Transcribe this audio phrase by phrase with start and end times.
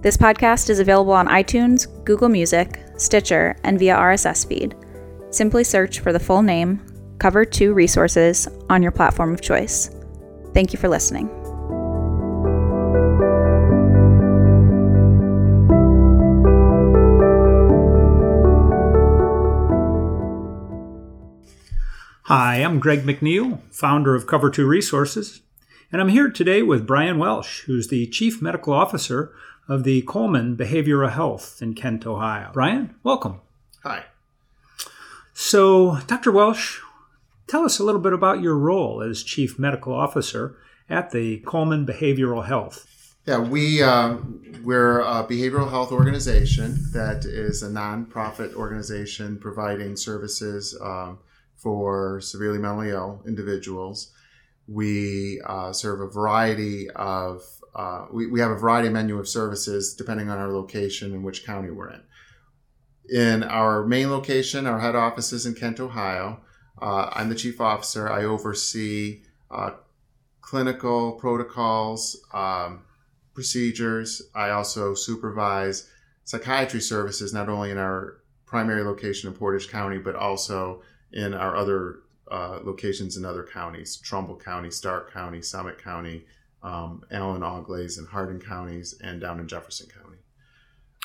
[0.00, 4.76] This podcast is available on iTunes, Google Music, Stitcher, and via RSS feed.
[5.30, 6.80] Simply search for the full name,
[7.18, 9.90] Cover 2 Resources, on your platform of choice.
[10.54, 11.26] Thank you for listening.
[22.26, 25.40] Hi, I'm Greg McNeil, founder of Cover 2 Resources,
[25.90, 29.32] and I'm here today with Brian Welsh, who's the Chief Medical Officer
[29.68, 32.50] of the Coleman Behavioral Health in Kent, Ohio.
[32.52, 33.40] Brian, welcome.
[33.82, 34.06] Hi.
[35.34, 36.32] So, Dr.
[36.32, 36.80] Welsh,
[37.46, 40.56] tell us a little bit about your role as Chief Medical Officer
[40.88, 43.14] at the Coleman Behavioral Health.
[43.26, 50.74] Yeah, we um, we're a behavioral health organization that is a nonprofit organization providing services
[50.82, 51.18] um,
[51.54, 54.14] for severely mentally ill individuals.
[54.66, 57.42] We uh, serve a variety of
[57.74, 61.44] uh, we, we have a variety menu of services depending on our location and which
[61.44, 62.02] county we're in.
[63.10, 66.40] In our main location, our head office is in Kent, Ohio.
[66.80, 68.10] Uh, I'm the chief officer.
[68.10, 69.70] I oversee uh,
[70.40, 72.82] clinical protocols, um,
[73.34, 74.22] procedures.
[74.34, 75.90] I also supervise
[76.24, 81.56] psychiatry services, not only in our primary location in Portage County, but also in our
[81.56, 82.00] other
[82.30, 86.26] uh, locations in other counties Trumbull County, Stark County, Summit County,
[86.62, 90.18] um, Allen, Auglaize, and Hardin counties, and down in Jefferson County.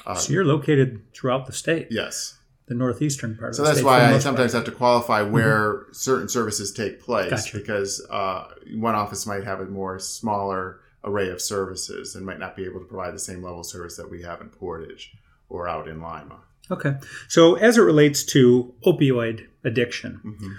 [0.06, 1.88] Uh, so you're located throughout the state.
[1.90, 2.38] Yes.
[2.68, 3.56] The northeastern part.
[3.56, 4.66] So that's why I sometimes part.
[4.66, 5.34] have to qualify mm-hmm.
[5.34, 5.94] where mm-hmm.
[5.94, 7.58] certain services take place gotcha.
[7.58, 12.56] because uh, one office might have a more smaller array of services and might not
[12.56, 15.14] be able to provide the same level of service that we have in Portage
[15.50, 16.40] or out in Lima.
[16.72, 16.96] Okay.
[17.28, 20.54] So as it relates to opioid addiction, mm-hmm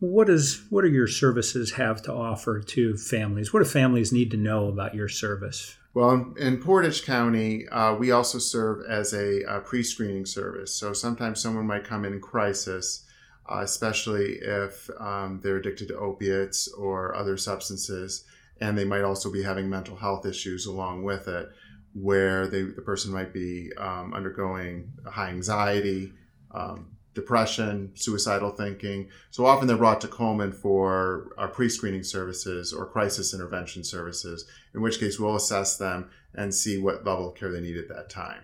[0.00, 3.52] what is what do your services have to offer to families?
[3.52, 5.76] What do families need to know about your service?
[5.94, 10.74] Well, in Portage County, uh, we also serve as a, a, pre-screening service.
[10.74, 13.06] So sometimes someone might come in crisis,
[13.48, 18.24] uh, especially if um, they're addicted to opiates or other substances,
[18.60, 21.48] and they might also be having mental health issues along with it,
[21.92, 26.12] where they, the person might be um, undergoing high anxiety.
[26.50, 29.08] Um, depression, suicidal thinking.
[29.30, 34.46] So often they're brought to Coleman for our pre screening services or crisis intervention services,
[34.74, 37.88] in which case we'll assess them and see what level of care they need at
[37.88, 38.42] that time.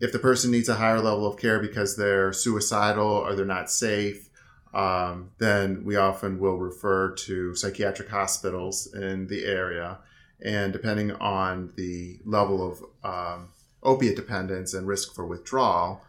[0.00, 3.70] If the person needs a higher level of care because they're suicidal or they're not
[3.70, 4.28] safe,
[4.74, 9.98] um, then we often will refer to psychiatric hospitals in the area.
[10.44, 13.48] And depending on the level of um,
[13.82, 16.02] opiate dependence and risk for withdrawal,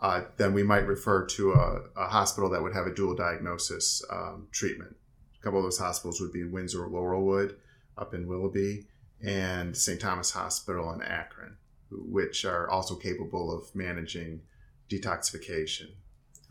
[0.00, 4.04] uh, then we might refer to a, a, hospital that would have a dual diagnosis
[4.10, 4.94] um, treatment.
[5.38, 7.56] A couple of those hospitals would be Windsor Laurelwood
[7.96, 8.86] up in Willoughby
[9.24, 9.98] and St.
[9.98, 11.56] Thomas Hospital in Akron,
[11.90, 14.42] which are also capable of managing
[14.90, 15.92] detoxification.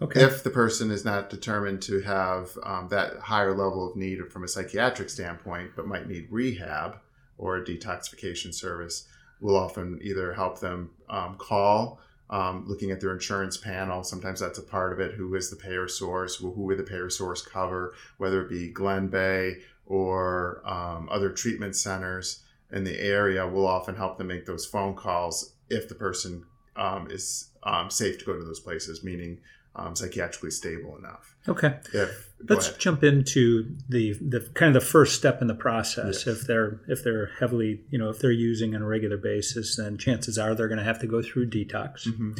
[0.01, 0.23] Okay.
[0.23, 4.43] If the person is not determined to have um, that higher level of need from
[4.43, 6.97] a psychiatric standpoint, but might need rehab
[7.37, 9.07] or a detoxification service,
[9.39, 11.99] we'll often either help them um, call
[12.29, 14.03] um, looking at their insurance panel.
[14.03, 15.13] Sometimes that's a part of it.
[15.15, 16.35] Who is the payer source?
[16.37, 17.93] Who would the payer source cover?
[18.17, 24.17] Whether it be Glenbeigh or um, other treatment centers in the area, we'll often help
[24.17, 26.45] them make those phone calls if the person
[26.75, 29.39] um, is um, safe to go to those places, meaning
[29.75, 31.35] um, psychiatrically stable enough.
[31.47, 31.77] Okay.
[31.93, 32.79] If, Let's ahead.
[32.79, 36.25] jump into the the kind of the first step in the process.
[36.25, 36.27] Yes.
[36.27, 39.97] If they're if they're heavily you know if they're using on a regular basis, then
[39.97, 42.07] chances are they're going to have to go through detox.
[42.07, 42.33] Mm-hmm.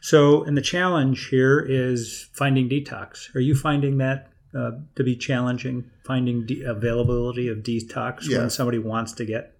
[0.00, 3.34] So, and the challenge here is finding detox.
[3.34, 5.90] Are you finding that uh, to be challenging?
[6.04, 8.38] Finding de- availability of detox yes.
[8.38, 9.55] when somebody wants to get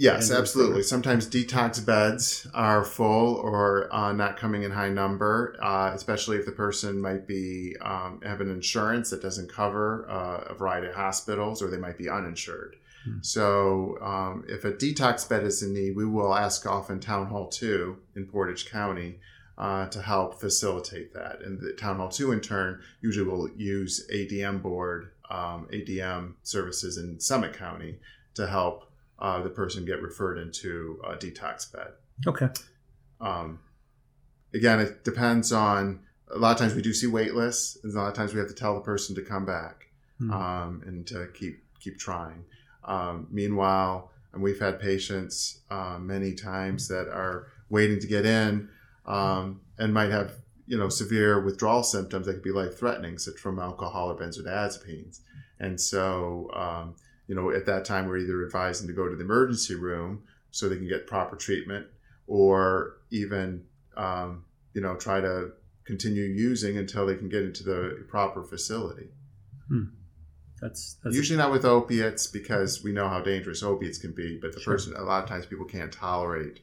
[0.00, 0.84] Yes, absolutely.
[0.84, 6.46] Sometimes detox beds are full or uh, not coming in high number, uh, especially if
[6.46, 10.94] the person might be um, have an insurance that doesn't cover uh, a variety of
[10.94, 12.76] hospitals, or they might be uninsured.
[13.04, 13.18] Hmm.
[13.22, 17.96] So, um, if a detox bed is in need, we will ask often Townhall II
[18.14, 19.18] in Portage County
[19.56, 24.62] uh, to help facilitate that, and the Townhall II in turn usually will use ADM
[24.62, 27.98] board, um, ADM services in Summit County
[28.34, 28.87] to help
[29.18, 31.88] uh, the person get referred into a detox bed.
[32.26, 32.48] Okay.
[33.20, 33.60] Um,
[34.54, 36.00] again, it depends on.
[36.30, 38.38] A lot of times we do see wait lists, and a lot of times we
[38.38, 39.86] have to tell the person to come back
[40.20, 40.30] mm.
[40.30, 42.44] um, and to keep keep trying.
[42.84, 48.68] Um, meanwhile, and we've had patients uh, many times that are waiting to get in
[49.06, 50.32] um, and might have
[50.66, 55.20] you know severe withdrawal symptoms that could be life threatening, such from alcohol or benzodiazepines.
[55.60, 56.94] And so um,
[57.28, 60.68] you know, at that time, we're either advising to go to the emergency room so
[60.68, 61.86] they can get proper treatment,
[62.26, 63.64] or even,
[63.96, 64.44] um,
[64.74, 65.52] you know, try to
[65.84, 69.08] continue using until they can get into the proper facility.
[69.68, 69.84] Hmm.
[70.60, 74.38] That's, that's usually not with opiates because we know how dangerous opiates can be.
[74.40, 74.72] But the sure.
[74.72, 76.60] person, a lot of times, people can't tolerate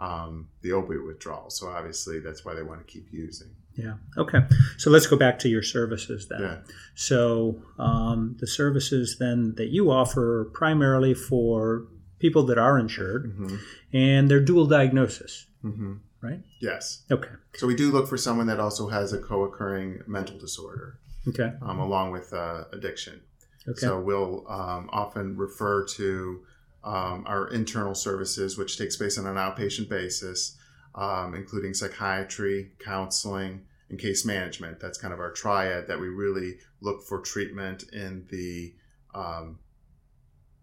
[0.00, 1.50] um, the opiate withdrawal.
[1.50, 3.48] So obviously, that's why they want to keep using.
[3.74, 3.94] Yeah.
[4.16, 4.38] Okay.
[4.78, 6.40] So let's go back to your services then.
[6.40, 6.56] Yeah.
[6.94, 11.86] So um, the services then that you offer primarily for
[12.18, 13.56] people that are insured mm-hmm.
[13.92, 15.94] and they're dual diagnosis, mm-hmm.
[16.22, 16.40] right?
[16.60, 17.02] Yes.
[17.10, 17.30] Okay.
[17.56, 21.00] So we do look for someone that also has a co-occurring mental disorder.
[21.28, 21.52] Okay.
[21.62, 23.22] Um, along with uh, addiction.
[23.66, 23.80] Okay.
[23.80, 26.44] So we'll um, often refer to
[26.84, 30.56] um, our internal services, which takes place on an outpatient basis
[30.94, 34.80] um, including psychiatry, counseling, and case management.
[34.80, 38.74] That's kind of our triad that we really look for treatment in the
[39.14, 39.58] um,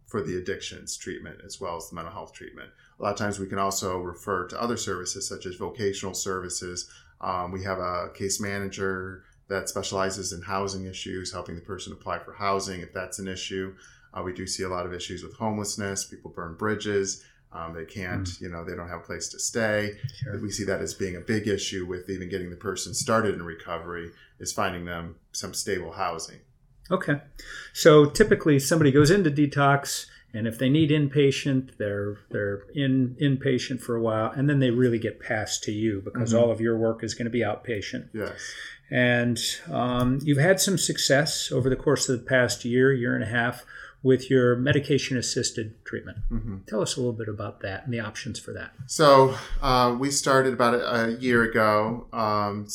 [0.08, 2.70] for the addictions treatment as well as the mental health treatment.
[3.00, 6.90] A lot of times we can also refer to other services such as vocational services.
[7.22, 12.20] Um, we have a case manager that specializes in housing issues, helping the person apply
[12.20, 13.74] for housing if that's an issue.
[14.14, 16.06] Uh, we do see a lot of issues with homelessness.
[16.06, 17.24] People burn bridges.
[17.54, 18.42] Um, they can't, mm.
[18.42, 19.98] you know, they don't have a place to stay.
[20.24, 20.40] Sure.
[20.42, 23.44] We see that as being a big issue with even getting the person started in
[23.44, 26.40] recovery is finding them some stable housing.
[26.90, 27.22] Okay.
[27.74, 33.82] So typically somebody goes into detox and if they need inpatient, they're they're in inpatient
[33.82, 36.44] for a while and then they really get passed to you because mm-hmm.
[36.44, 38.10] all of your work is going to be outpatient.
[38.14, 38.54] Yes.
[38.90, 43.24] And um, you've had some success over the course of the past year, year and
[43.24, 43.66] a half
[44.04, 46.18] with your medication assisted treatment.
[46.32, 46.58] Mm-hmm.
[46.68, 48.72] Tell us a little bit about that and the options for that.
[48.88, 52.68] So, uh, we started about a, a year ago um,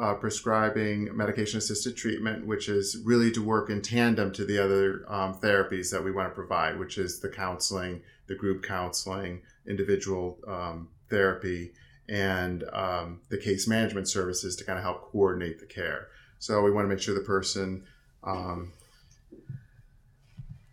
[0.00, 5.04] uh, prescribing medication assisted treatment, which is really to work in tandem to the other
[5.08, 10.38] um, therapies that we want to provide, which is the counseling, the group counseling, individual
[10.46, 11.72] um, therapy,
[12.08, 16.06] and um, the case management services to kind of help coordinate the care.
[16.38, 17.84] So, we want to make sure the person
[18.22, 18.72] um,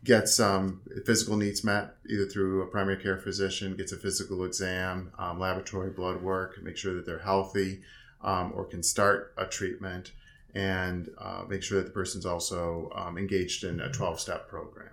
[0.06, 5.12] gets um, physical needs met either through a primary care physician, gets a physical exam,
[5.18, 7.82] um, laboratory blood work, make sure that they're healthy,
[8.22, 10.12] um, or can start a treatment,
[10.54, 14.92] and uh, make sure that the person's also um, engaged in a 12 step program.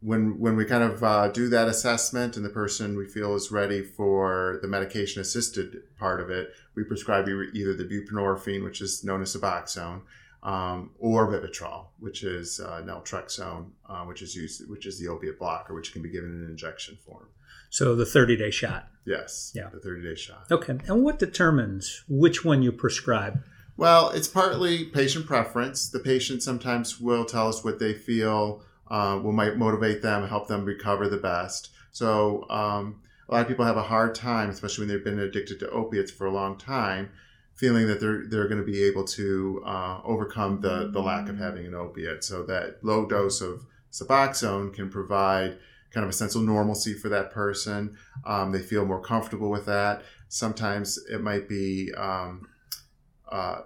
[0.00, 3.50] When, when we kind of uh, do that assessment and the person we feel is
[3.50, 9.02] ready for the medication assisted part of it, we prescribe either the buprenorphine, which is
[9.02, 10.02] known as Suboxone,
[10.42, 15.38] um, or Vivitrol, which is uh, naltrexone, uh, which is used, which is the opiate
[15.38, 17.26] blocker, which can be given in an injection form.
[17.70, 18.88] So the 30 day shot.
[19.04, 19.52] Yes.
[19.54, 19.68] Yeah.
[19.72, 20.46] The 30 day shot.
[20.50, 20.78] Okay.
[20.86, 23.42] And what determines which one you prescribe?
[23.76, 25.88] Well, it's partly patient preference.
[25.88, 30.48] The patient sometimes will tell us what they feel uh, will might motivate them, help
[30.48, 31.70] them recover the best.
[31.92, 35.60] So um, a lot of people have a hard time, especially when they've been addicted
[35.60, 37.10] to opiates for a long time,
[37.58, 41.36] feeling that they're they're going to be able to uh, overcome the the lack of
[41.36, 42.24] having an opiate.
[42.24, 45.58] So that low dose of Suboxone can provide
[45.90, 47.96] kind of a sense of normalcy for that person.
[48.24, 50.02] Um, they feel more comfortable with that.
[50.28, 52.46] Sometimes it might be um,
[53.30, 53.62] uh,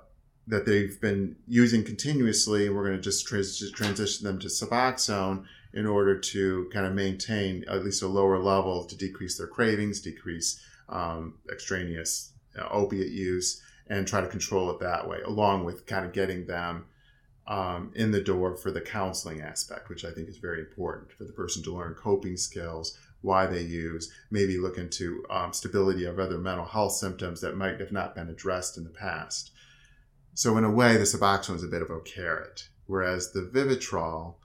[0.47, 5.45] that they've been using continuously, and we're going to just trans- transition them to Suboxone
[5.75, 10.01] in order to kind of maintain at least a lower level to decrease their cravings,
[10.01, 15.85] decrease um, extraneous uh, opiate use and try to control it that way, along with
[15.85, 16.87] kind of getting them
[17.47, 21.25] um, in the door for the counseling aspect, which I think is very important for
[21.25, 26.19] the person to learn coping skills, why they use, maybe look into um, stability of
[26.19, 29.51] other mental health symptoms that might have not been addressed in the past.
[30.33, 34.37] So in a way, the Suboxone is a bit of a carrot, whereas the Vivitrol,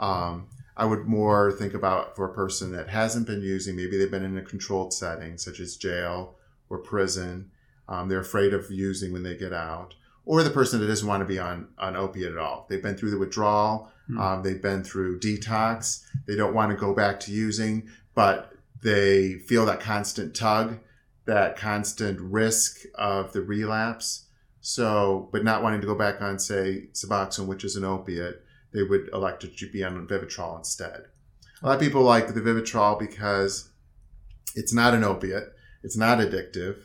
[0.00, 4.10] um, I would more think about for a person that hasn't been using, maybe they've
[4.10, 6.34] been in a controlled setting, such as jail
[6.68, 7.52] or prison.
[7.88, 11.20] Um, they're afraid of using when they get out, or the person that doesn't want
[11.20, 12.66] to be on, on opiate at all.
[12.68, 14.20] They've been through the withdrawal, mm.
[14.20, 18.52] um, they've been through detox, they don't want to go back to using, but
[18.82, 20.78] they feel that constant tug,
[21.26, 24.24] that constant risk of the relapse.
[24.60, 28.42] So, but not wanting to go back on, say, Suboxone, which is an opiate
[28.76, 31.06] they would elect to be on Vivitrol instead.
[31.62, 33.70] A lot of people like the Vivitrol because
[34.54, 36.82] it's not an opiate, it's not addictive,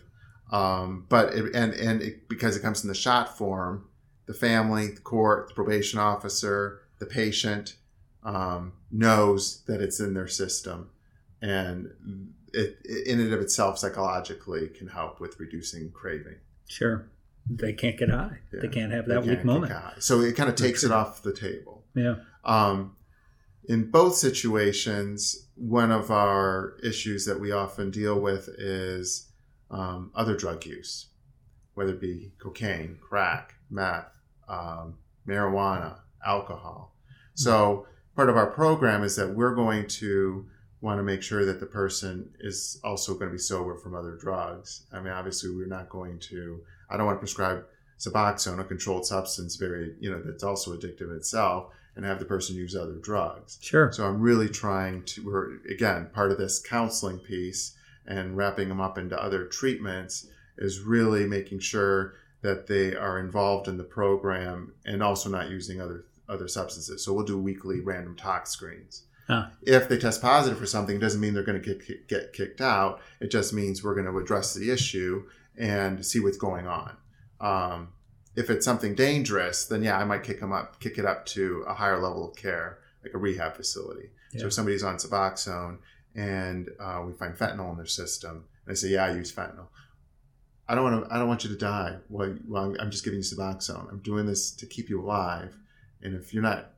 [0.51, 3.87] um, but it, and and it, because it comes in the shot form,
[4.25, 7.75] the family, the court, the probation officer, the patient
[8.23, 10.89] um, knows that it's in their system,
[11.41, 11.91] and
[12.53, 16.35] it, in and of itself psychologically can help with reducing craving.
[16.67, 17.05] Sure
[17.49, 18.39] they can't get high.
[18.53, 18.59] Yeah.
[18.61, 19.73] They can't have that weak moment.
[19.99, 21.83] So it kind of takes it off the table.
[21.95, 22.15] Yeah.
[22.43, 22.95] Um,
[23.67, 29.30] in both situations, one of our issues that we often deal with is
[29.71, 31.07] um, other drug use,
[31.73, 34.11] whether it be cocaine, crack, meth,
[34.47, 34.97] um,
[35.27, 36.95] marijuana, alcohol.
[37.33, 40.45] So part of our program is that we're going to
[40.81, 44.17] want to make sure that the person is also going to be sober from other
[44.17, 44.85] drugs.
[44.91, 47.65] I mean, obviously, we're not going to I don't want to prescribe
[47.99, 52.55] Suboxone, a controlled substance, very you know that's also addictive itself, and have the person
[52.55, 53.59] use other drugs.
[53.61, 53.91] Sure.
[53.91, 55.25] So I'm really trying to.
[55.25, 57.75] We're again part of this counseling piece
[58.05, 60.27] and wrapping them up into other treatments
[60.57, 65.79] is really making sure that they are involved in the program and also not using
[65.79, 67.03] other other substances.
[67.03, 69.03] So we'll do weekly random tox screens.
[69.27, 69.47] Huh.
[69.63, 72.61] If they test positive for something, it doesn't mean they're going to get, get kicked
[72.61, 73.01] out.
[73.19, 75.25] It just means we're going to address the issue
[75.57, 76.97] and see what's going on.
[77.39, 77.89] Um,
[78.35, 81.65] if it's something dangerous, then yeah, I might kick them up, kick it up to
[81.67, 84.09] a higher level of care, like a rehab facility.
[84.31, 84.41] Yeah.
[84.41, 85.79] So if somebody's on Suboxone
[86.15, 89.67] and uh, we find fentanyl in their system, and I say, yeah, I use fentanyl.
[90.67, 91.13] I don't want to.
[91.13, 91.97] I don't want you to die.
[92.09, 93.89] Well, well, I'm just giving you Suboxone.
[93.89, 95.53] I'm doing this to keep you alive.
[96.01, 96.71] And if you're not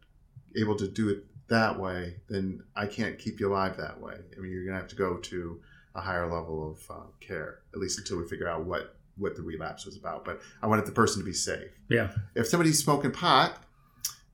[0.55, 4.15] able to do it that way, then I can't keep you alive that way.
[4.35, 5.61] I mean, you're gonna have to go to
[5.95, 9.43] a higher level of uh, care, at least until we figure out what what the
[9.43, 10.25] relapse was about.
[10.25, 11.69] But I wanted the person to be safe.
[11.89, 12.11] Yeah.
[12.35, 13.63] If somebody's smoking pot,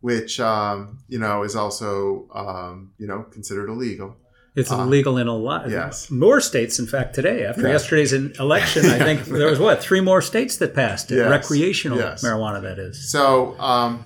[0.01, 4.15] which um, you know is also um, you know considered illegal.
[4.59, 5.69] It's uh, illegal in a lot.
[5.69, 6.11] Yes.
[6.11, 7.69] More states, in fact, today after yeah.
[7.69, 11.17] yesterday's election, I think there was what three more states that passed it.
[11.17, 11.29] Yes.
[11.29, 12.23] Recreational yes.
[12.23, 13.11] marijuana, that is.
[13.11, 14.03] So um,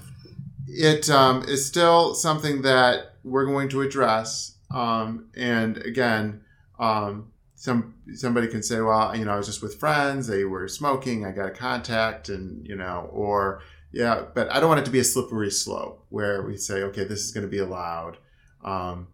[0.67, 4.57] it um, is still something that we're going to address.
[4.71, 6.41] Um, and again,
[6.79, 10.67] um, some somebody can say, well, you know, I was just with friends, they were
[10.67, 13.61] smoking, I got a contact, and you know, or
[13.93, 17.03] yeah, but I don't want it to be a slippery slope where we say, okay,
[17.05, 18.17] this is going to be allowed.
[18.63, 19.07] Um,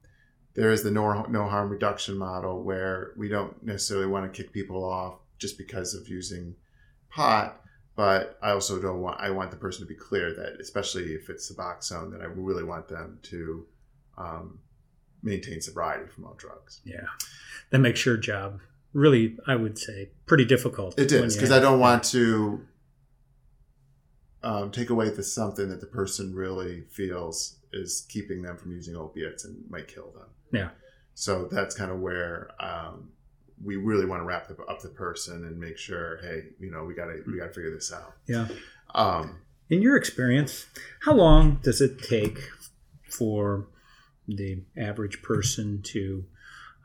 [0.56, 4.51] there is the no, no harm reduction model where we don't necessarily want to kick
[4.51, 6.56] people off just because of using
[7.10, 7.62] pot,
[7.96, 11.29] but I also don't want I want the person to be clear that, especially if
[11.29, 13.65] it's Suboxone, that I really want them to
[14.18, 14.60] um,
[15.24, 16.82] maintain sobriety from all drugs.
[16.84, 17.08] Yeah
[17.70, 18.60] that makes your job
[18.94, 21.00] really, I would say, pretty difficult.
[21.00, 22.65] It is because I don't want to
[24.41, 28.96] um, take away the something that the person really feels is keeping them from using
[28.96, 30.27] opiates and might kill them.
[30.51, 30.70] Yeah.
[31.13, 33.10] So that's kind of where um,
[33.63, 36.84] we really want to wrap the, up the person and make sure, hey, you know,
[36.86, 38.13] we gotta we gotta figure this out.
[38.27, 38.48] Yeah.
[38.96, 39.39] Um,
[39.70, 40.65] In your experience,
[41.01, 42.39] how long does it take
[43.10, 43.68] for
[44.27, 46.25] the average person to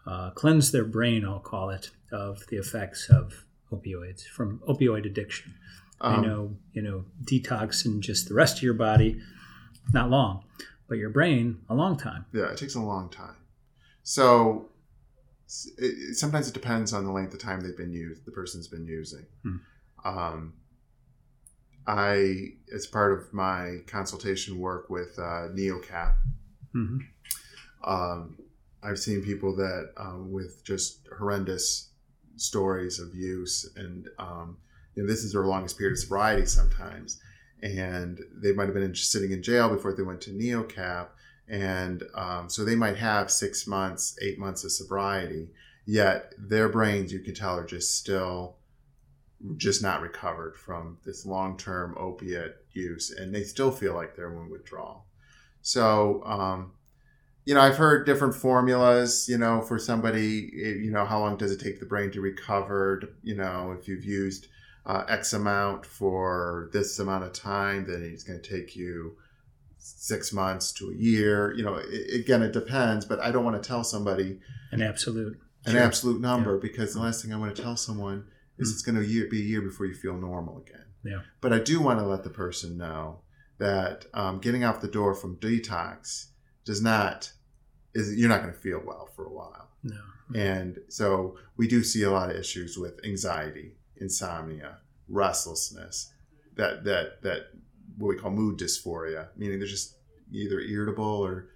[0.06, 5.54] uh, cleanse their brain, I'll call it, of the effects of opioids from opioid addiction.
[6.00, 9.20] Um, I know, you know, detox and just the rest of your body,
[9.92, 10.44] not long,
[10.88, 12.26] but your brain, a long time.
[12.32, 13.36] Yeah, it takes a long time.
[14.04, 14.68] So
[15.78, 18.86] it, sometimes it depends on the length of time they've been used, the person's been
[18.86, 19.26] using.
[19.42, 19.56] Hmm.
[20.04, 20.52] Um,
[21.86, 26.14] I, as part of my consultation work with uh, NeoCap,
[26.74, 26.98] mm-hmm.
[27.84, 28.38] um,
[28.82, 31.90] I've seen people that um, with just horrendous
[32.36, 34.58] stories of use, and um,
[34.94, 37.20] you know, this is their longest period of sobriety sometimes,
[37.62, 41.08] and they might have been in, sitting in jail before they went to NeoCap,
[41.48, 45.50] and um, so they might have six months, eight months of sobriety,
[45.86, 48.56] yet their brains, you can tell, are just still
[49.56, 54.48] just not recovered from this long-term opiate use, and they still feel like they're in
[54.48, 55.04] withdrawal.
[55.60, 56.72] So um,
[57.44, 61.52] you know, I've heard different formulas, you know, for somebody, you know, how long does
[61.52, 63.02] it take the brain to recover?
[63.22, 64.48] You know, if you've used
[64.86, 69.16] uh, X amount for this amount of time, then it's going to take you
[69.84, 71.52] six months to a year.
[71.54, 74.40] You know, it, again, it depends, but I don't want to tell somebody
[74.72, 75.80] an absolute an sure.
[75.80, 76.60] absolute number yeah.
[76.60, 78.26] because the last thing I want to tell someone
[78.58, 78.72] is mm.
[78.72, 80.84] it's going to be a year before you feel normal again.
[81.02, 81.20] Yeah.
[81.40, 83.20] But I do want to let the person know
[83.58, 86.26] that um, getting out the door from detox
[86.64, 87.32] does not
[87.94, 89.68] is you're not going to feel well for a while.
[89.82, 90.00] No.
[90.34, 96.12] And so we do see a lot of issues with anxiety, insomnia, restlessness,
[96.56, 97.42] that that that
[97.98, 99.96] what we call mood dysphoria, meaning they're just
[100.32, 101.48] either irritable or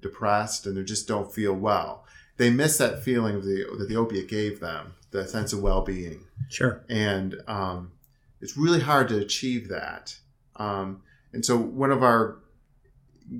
[0.00, 2.04] depressed and they just don't feel well.
[2.36, 6.24] They miss that feeling of the that the opiate gave them, the sense of well-being.
[6.48, 6.82] Sure.
[6.88, 7.92] And um,
[8.40, 10.16] it's really hard to achieve that.
[10.56, 11.02] Um,
[11.32, 12.38] and so one of our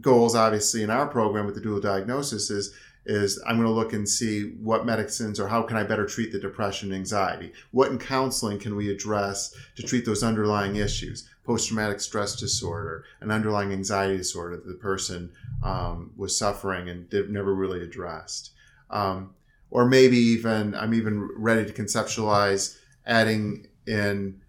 [0.00, 2.74] goals, obviously, in our program with the dual diagnosis is
[3.06, 6.32] is I'm going to look and see what medicines or how can I better treat
[6.32, 7.52] the depression and anxiety.
[7.70, 11.28] What in counseling can we address to treat those underlying issues?
[11.44, 15.32] Post traumatic stress disorder, an underlying anxiety disorder that the person
[15.62, 18.52] um, was suffering and did, never really addressed.
[18.90, 19.35] Um,
[19.70, 24.40] or maybe even, I'm even ready to conceptualize adding in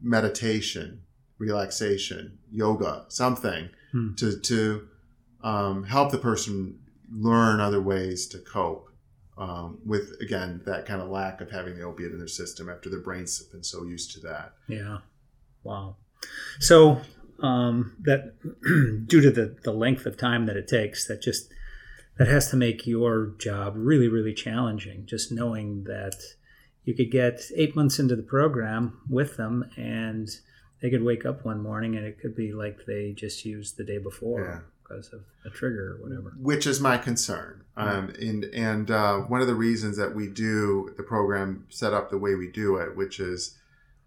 [0.00, 1.02] meditation
[1.38, 4.14] relaxation, yoga, something hmm.
[4.14, 4.88] to to
[5.42, 6.78] um, help the person
[7.10, 8.90] learn other ways to cope
[9.38, 12.88] um, with again that kind of lack of having the opiate in their system after
[12.88, 14.54] their brains have been so used to that.
[14.68, 14.98] Yeah,
[15.66, 15.96] wow.
[16.60, 17.00] So
[17.42, 18.34] um, that
[19.06, 21.52] due to the the length of time that it takes, that just
[22.18, 25.06] that has to make your job really really challenging.
[25.06, 26.16] Just knowing that
[26.84, 30.28] you could get eight months into the program with them and
[30.80, 33.84] they could wake up one morning and it could be like they just used the
[33.84, 34.60] day before yeah.
[34.82, 36.34] because of a trigger or whatever.
[36.40, 37.64] Which is my concern.
[37.76, 42.10] Um, and and uh, one of the reasons that we do the program set up
[42.10, 43.58] the way we do it, which is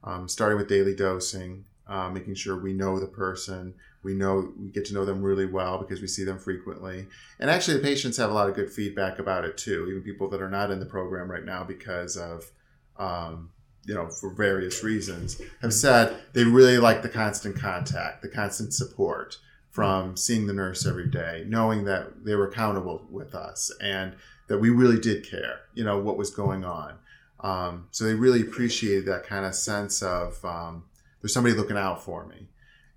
[0.03, 4.69] um, starting with daily dosing, uh, making sure we know the person, we know we
[4.69, 7.07] get to know them really well because we see them frequently.
[7.39, 9.87] And actually, the patients have a lot of good feedback about it too.
[9.89, 12.51] Even people that are not in the program right now because of
[12.97, 13.49] um,
[13.85, 18.73] you know, for various reasons, have said they really like the constant contact, the constant
[18.73, 19.37] support
[19.71, 24.13] from seeing the nurse every day, knowing that they were accountable with us and
[24.47, 26.97] that we really did care, you know, what was going on.
[27.41, 30.85] Um, so they really appreciated that kind of sense of um,
[31.21, 32.47] there's somebody looking out for me.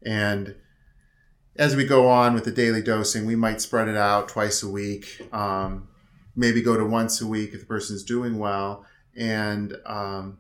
[0.05, 0.57] And
[1.57, 4.69] as we go on with the daily dosing, we might spread it out twice a
[4.69, 5.89] week, um,
[6.35, 8.85] maybe go to once a week if the person's doing well.
[9.17, 10.39] And um,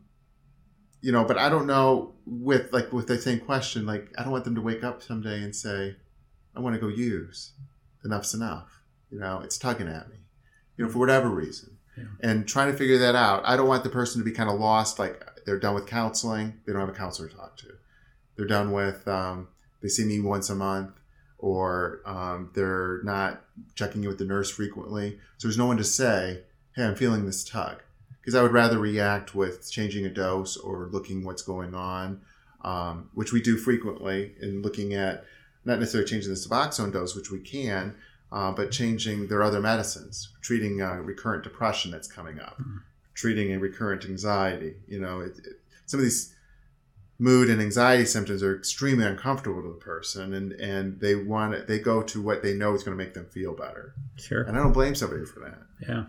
[1.02, 4.32] you know, but I don't know with like with the same question, like I don't
[4.32, 5.96] want them to wake up someday and say,
[6.56, 7.52] I want to go use.
[8.04, 8.80] Enough's enough.
[9.10, 10.16] You know, it's tugging at me.
[10.76, 11.71] You know, for whatever reason.
[12.20, 13.42] And trying to figure that out.
[13.44, 16.60] I don't want the person to be kind of lost, like they're done with counseling,
[16.66, 17.68] they don't have a counselor to talk to.
[18.36, 19.48] They're done with um,
[19.82, 20.92] they see me once a month
[21.38, 23.42] or um, they're not
[23.74, 25.18] checking in with the nurse frequently.
[25.38, 26.42] So there's no one to say,
[26.76, 27.82] hey, I'm feeling this tug
[28.20, 32.20] because I would rather react with changing a dose or looking what's going on,
[32.64, 35.24] um, which we do frequently in looking at
[35.64, 37.94] not necessarily changing the Suboxone dose, which we can,
[38.32, 42.78] uh, but changing their other medicines, treating recurrent depression that's coming up, mm-hmm.
[43.14, 44.74] treating a recurrent anxiety.
[44.88, 46.34] You know, it, it, some of these
[47.18, 51.78] mood and anxiety symptoms are extremely uncomfortable to the person and and they want they
[51.78, 54.60] go to what they know is going to make them feel better sure and i
[54.60, 56.04] don't blame somebody for that yeah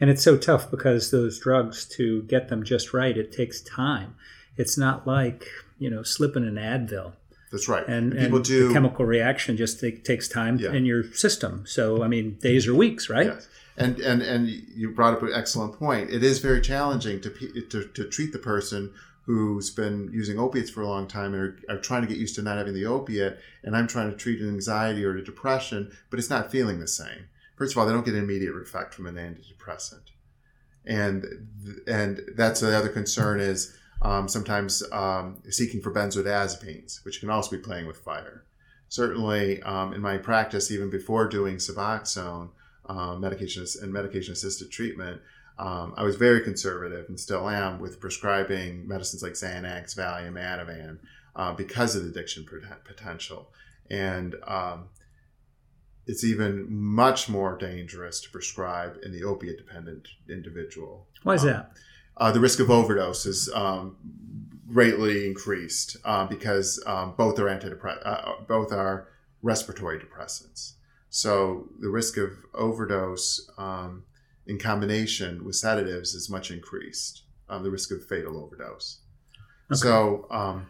[0.00, 4.14] and it's so tough because those drugs, to get them just right, it takes time.
[4.56, 5.46] It's not like,
[5.78, 7.12] you know, slipping an Advil.
[7.52, 7.86] That's right.
[7.86, 8.68] And, and people do.
[8.68, 10.72] The chemical reaction just take, takes time yeah.
[10.72, 11.64] in your system.
[11.66, 13.26] So, I mean, days or weeks, right?
[13.26, 13.48] Yes.
[13.76, 16.10] And, and, and you brought up an excellent point.
[16.10, 18.92] It is very challenging to, to, to treat the person
[19.26, 22.36] who's been using opiates for a long time and are, are, trying to get used
[22.36, 25.90] to not having the opiate, and I'm trying to treat an anxiety or a depression,
[26.10, 28.94] but it's not feeling the same first of all, they don't get an immediate effect
[28.94, 30.10] from an antidepressant,
[30.84, 31.24] and
[31.86, 37.56] and that's the other concern is um, sometimes um, seeking for benzodiazepines, which can also
[37.56, 38.44] be playing with fire.
[38.88, 42.50] Certainly, um, in my practice, even before doing Suboxone
[42.86, 45.20] um, medication and medication assisted treatment,
[45.58, 50.98] um, I was very conservative and still am with prescribing medicines like Xanax, Valium, Ativan
[51.34, 52.46] uh, because of the addiction
[52.84, 53.48] potential.
[53.90, 54.88] And um,
[56.06, 61.06] it's even much more dangerous to prescribe in the opiate dependent individual.
[61.22, 61.72] Why is that?
[62.16, 63.96] Uh, the risk of overdose is um,
[64.72, 69.08] greatly increased uh, because um, both are antidepress- uh, both are
[69.42, 70.72] respiratory depressants.
[71.10, 74.04] So the risk of overdose um,
[74.46, 77.22] in combination with sedatives is much increased.
[77.48, 79.00] Um, the risk of fatal overdose.
[79.70, 79.78] Okay.
[79.78, 80.66] So um,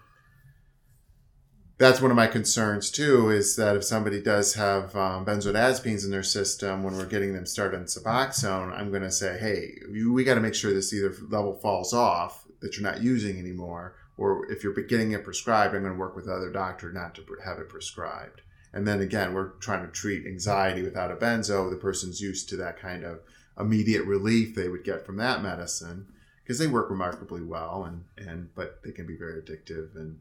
[1.79, 3.31] that's one of my concerns too.
[3.31, 7.47] Is that if somebody does have um, benzodiazepines in their system when we're getting them
[7.47, 10.93] started on Suboxone, I'm going to say, hey, you, we got to make sure this
[10.93, 15.75] either level falls off that you're not using anymore, or if you're getting it prescribed,
[15.75, 18.41] I'm going to work with other doctor not to have it prescribed.
[18.73, 21.71] And then again, we're trying to treat anxiety without a benzo.
[21.71, 23.21] The person's used to that kind of
[23.59, 26.07] immediate relief they would get from that medicine
[26.43, 30.19] because they work remarkably well, and and but they can be very addictive and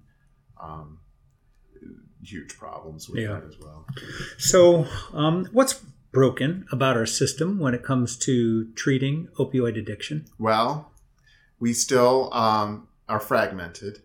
[0.61, 0.99] um,
[2.25, 3.33] huge problems with yeah.
[3.33, 3.85] that as well.
[4.37, 10.25] So, um, what's broken about our system when it comes to treating opioid addiction?
[10.39, 10.91] Well,
[11.59, 13.99] we still um, are fragmented.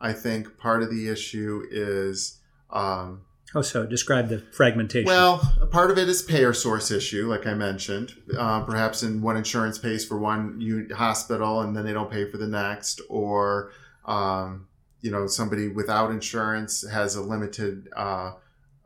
[0.00, 2.38] I think part of the issue is.
[2.70, 3.22] Um,
[3.54, 5.06] oh, so describe the fragmentation.
[5.06, 5.38] Well,
[5.70, 8.14] part of it is payer source issue, like I mentioned.
[8.36, 12.38] Uh, perhaps in one insurance pays for one hospital and then they don't pay for
[12.38, 13.72] the next, or
[14.06, 14.66] um,
[15.00, 18.32] you know somebody without insurance has a limited uh,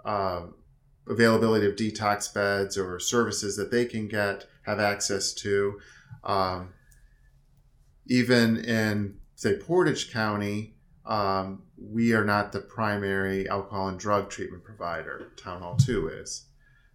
[0.05, 0.43] uh,
[1.09, 5.79] availability of detox beds or services that they can get have access to.
[6.23, 6.73] Um,
[8.07, 10.75] even in say Portage County,
[11.07, 15.33] um, we are not the primary alcohol and drug treatment provider.
[15.37, 16.47] Townhall II is.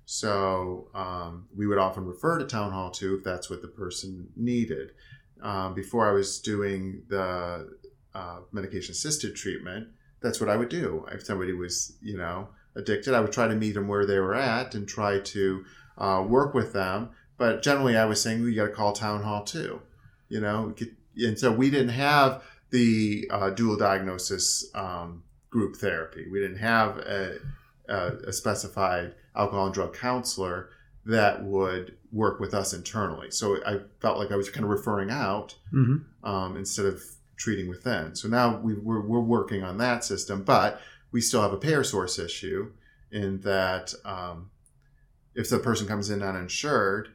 [0.06, 4.92] So um, we would often refer to Townhall II if that's what the person needed.
[5.42, 7.78] Um, before I was doing the
[8.14, 9.88] uh, medication assisted treatment,
[10.22, 11.06] that's what I would do.
[11.12, 14.36] If somebody was, you know, addicted, I would try to meet them where they were
[14.36, 15.66] at and try to
[15.98, 17.10] uh, work with them.
[17.38, 19.80] But generally, I was saying, you got to call Townhall II,
[20.28, 20.76] you know.
[21.18, 26.26] And so we didn't have the uh, dual diagnosis um, group therapy.
[26.30, 27.38] We didn't have a,
[27.88, 30.70] a, a specified alcohol and drug counselor
[31.06, 33.32] that would work with us internally.
[33.32, 36.28] So I felt like I was kind of referring out mm-hmm.
[36.28, 37.02] um, instead of
[37.40, 38.16] treating within.
[38.16, 41.84] So now we, we're, we're working on that system, but we still have a payer
[41.84, 42.72] source issue
[43.12, 44.52] in that um,
[45.34, 47.10] if the person comes in uninsured,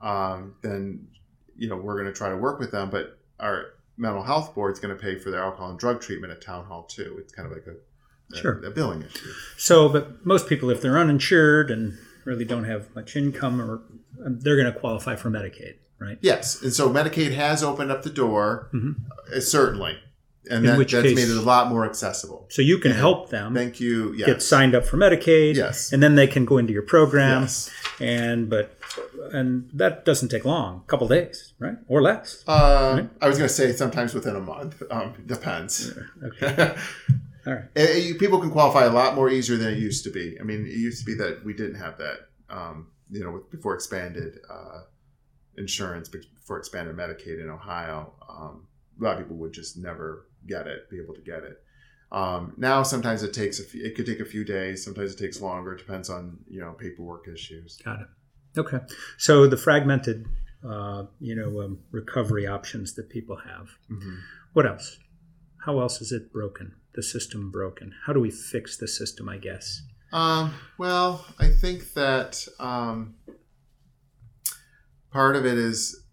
[0.00, 1.08] um, then
[1.56, 4.72] you know we're going to try to work with them, but our mental health board
[4.72, 7.06] is going to pay for their alcohol and drug treatment at Townhall II.
[7.18, 8.60] It's kind of like a, sure.
[8.62, 9.30] a, a billing issue.
[9.56, 13.82] So, but most people, if they're uninsured and really don't have much income, or
[14.18, 16.18] they're going to qualify for Medicaid right?
[16.20, 18.92] Yes, and so Medicaid has opened up the door, mm-hmm.
[19.34, 19.98] uh, certainly,
[20.50, 22.46] and that, that's case, made it a lot more accessible.
[22.50, 23.54] So you can and help them.
[23.54, 24.12] Thank you.
[24.14, 24.26] Yes.
[24.26, 25.56] Get signed up for Medicaid.
[25.56, 27.42] Yes, and then they can go into your program.
[27.42, 27.70] Yes.
[28.00, 28.78] and but
[29.32, 32.44] and that doesn't take long, a couple days, right, or less.
[32.46, 33.10] Uh, right?
[33.20, 34.82] I was going to say sometimes within a month.
[34.90, 35.92] Um, depends.
[36.22, 36.74] Okay.
[37.46, 38.18] All right.
[38.18, 40.36] people can qualify a lot more easier than it used to be.
[40.38, 42.28] I mean, it used to be that we didn't have that.
[42.50, 44.40] Um, you know, before expanded.
[44.50, 44.80] Uh,
[45.58, 46.10] insurance
[46.44, 48.66] for expanded Medicaid in Ohio, um,
[49.00, 51.62] a lot of people would just never get it, be able to get it.
[52.10, 54.84] Um, now, sometimes it takes a few, it could take a few days.
[54.84, 55.74] Sometimes it takes longer.
[55.74, 57.78] It depends on you know paperwork issues.
[57.84, 58.06] Got it.
[58.56, 58.78] Okay.
[59.18, 60.26] So the fragmented,
[60.66, 63.68] uh, you know, um, recovery options that people have.
[63.90, 64.16] Mm-hmm.
[64.54, 64.98] What else?
[65.64, 66.74] How else is it broken?
[66.94, 67.92] The system broken?
[68.06, 69.28] How do we fix the system?
[69.28, 69.82] I guess.
[70.10, 73.16] Um, well, I think that um,
[75.18, 76.04] part of it is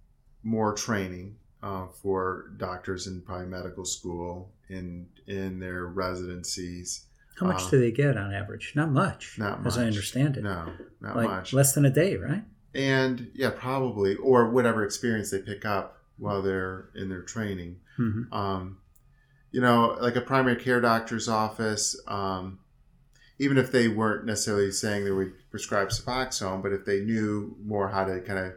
[0.42, 7.06] more training uh, for doctors in probably medical school in in their residencies.
[7.40, 8.74] How much uh, do they get on average?
[8.76, 9.38] Not much.
[9.38, 9.68] Not much.
[9.68, 10.44] As I understand it.
[10.44, 11.54] No, not like much.
[11.54, 12.42] Less than a day, right?
[12.74, 17.82] And yeah, probably, or whatever experience they pick up while they're in their training.
[18.00, 18.34] Mm-hmm.
[18.34, 18.80] Um,
[19.52, 22.58] you know, like a primary care doctor's office, um,
[23.38, 27.90] even if they weren't necessarily saying they would prescribe Suboxone, but if they knew more
[27.90, 28.54] how to kind of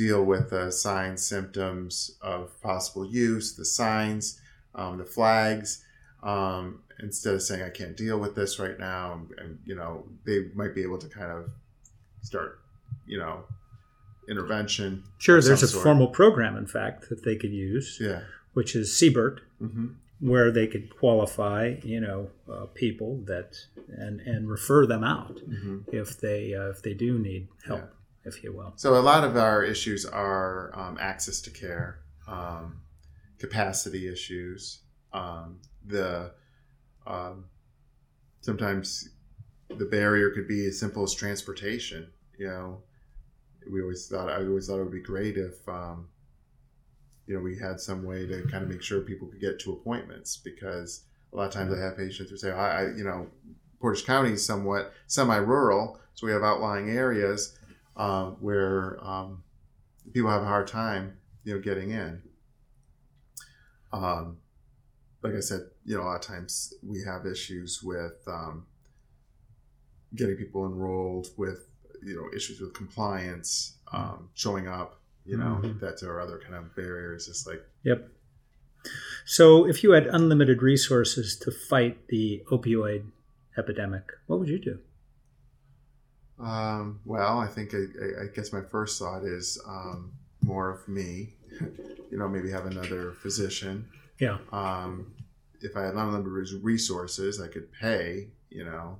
[0.00, 4.40] deal with the signs, symptoms of possible use, the signs,
[4.74, 5.84] um, the flags.
[6.22, 10.04] Um, instead of saying I can't deal with this right now, and, and, you know
[10.24, 11.50] they might be able to kind of
[12.22, 12.60] start,
[13.06, 13.44] you know,
[14.28, 15.04] intervention.
[15.18, 15.82] Sure, there's a sort.
[15.82, 17.98] formal program, in fact, that they could use.
[18.00, 18.20] Yeah,
[18.52, 19.86] which is SBIRT, mm-hmm.
[20.20, 23.56] where they could qualify, you know, uh, people that
[23.88, 25.78] and and refer them out mm-hmm.
[25.92, 27.80] if they uh, if they do need help.
[27.80, 28.72] Yeah if you will.
[28.76, 32.80] So a lot of our issues are um, access to care, um,
[33.38, 34.80] capacity issues,
[35.12, 36.32] um, the
[37.06, 37.46] um,
[38.40, 39.08] sometimes
[39.68, 42.10] the barrier could be as simple as transportation.
[42.38, 42.82] You know,
[43.70, 46.08] we always thought I always thought it would be great if um,
[47.26, 49.72] you know we had some way to kind of make sure people could get to
[49.72, 53.28] appointments because a lot of times I have patients who say, I, I you know,
[53.80, 57.56] Portage County is somewhat semi-rural, so we have outlying areas
[57.96, 59.42] uh, where um,
[60.12, 62.22] people have a hard time, you know, getting in.
[63.92, 64.38] Um,
[65.22, 68.66] like I said, you know, a lot of times we have issues with um,
[70.14, 71.66] getting people enrolled, with
[72.02, 74.96] you know issues with compliance, um, showing up.
[75.26, 75.78] You know, Mhm.
[75.78, 77.28] that's our other kind of barriers.
[77.28, 78.10] It's like Yep.
[79.26, 83.04] So, if you had unlimited resources to fight the opioid
[83.58, 84.78] epidemic, what would you do?
[86.40, 91.34] Um, well, I think I, I, guess my first thought is um, more of me.
[91.60, 93.88] you know, maybe have another physician.
[94.18, 94.38] Yeah.
[94.52, 95.12] Um,
[95.60, 98.28] if I had unlimited res- resources, I could pay.
[98.48, 98.98] You know,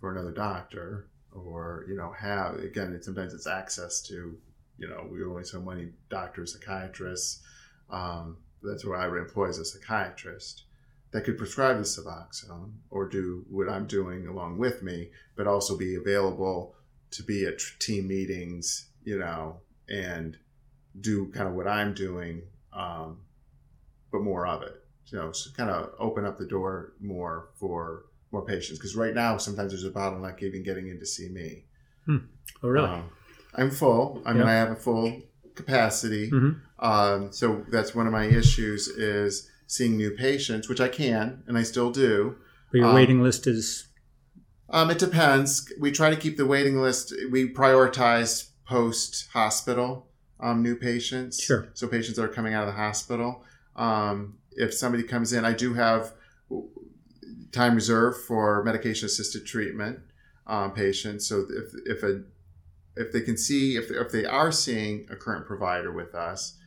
[0.00, 2.92] for another doctor, or you know, have again.
[2.92, 4.36] It, sometimes it's access to.
[4.78, 7.42] You know, we only so many doctors, psychiatrists.
[7.90, 10.64] Um, that's where I would employ as a psychiatrist
[11.12, 15.76] that could prescribe the Suboxone or do what I'm doing along with me, but also
[15.76, 16.74] be available
[17.12, 20.36] to be at team meetings, you know, and
[21.00, 22.42] do kind of what I'm doing,
[22.72, 23.18] um,
[24.12, 24.84] but more of it.
[25.06, 29.14] You know, so kind of open up the door more for more patients because right
[29.14, 31.64] now sometimes there's a bottleneck even getting in to see me.
[32.10, 32.20] Oh,
[32.68, 32.88] really?
[32.88, 33.10] Um,
[33.54, 34.22] I'm full.
[34.26, 34.48] I mean, Yeah.
[34.48, 35.22] I have a full
[35.54, 36.30] capacity.
[36.30, 36.60] Mhm.
[36.78, 41.56] Um, so that's one of my issues is seeing new patients, which I can and
[41.56, 42.36] I still do.
[42.72, 43.86] but your um, waiting list is
[44.70, 45.72] Um, it depends.
[45.78, 47.14] We try to keep the waiting list.
[47.30, 50.08] We prioritize post hospital
[50.40, 51.40] um, new patients.
[51.40, 51.68] Sure.
[51.74, 53.44] So patients that are coming out of the hospital.
[53.76, 56.12] Um, if somebody comes in, I do have
[57.52, 60.00] time reserved for medication assisted treatment
[60.46, 61.28] um, patients.
[61.28, 62.22] So if if a
[62.96, 66.57] if they can see if if they are seeing a current provider with us.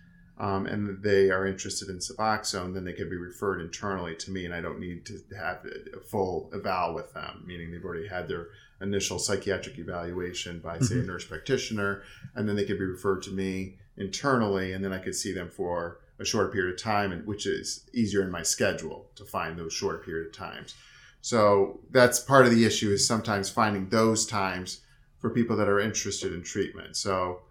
[0.42, 4.44] Um, and they are interested in Suboxone, then they can be referred internally to me,
[4.44, 5.64] and I don't need to have
[5.96, 8.48] a full eval with them, meaning they've already had their
[8.82, 12.02] initial psychiatric evaluation by, say, a nurse practitioner,
[12.34, 15.48] and then they could be referred to me internally, and then I could see them
[15.48, 19.60] for a short period of time, and which is easier in my schedule to find
[19.60, 20.74] those short period of times.
[21.22, 24.80] So that's part of the issue is sometimes finding those times
[25.20, 26.98] for people that are interested in treatment.
[26.98, 27.42] So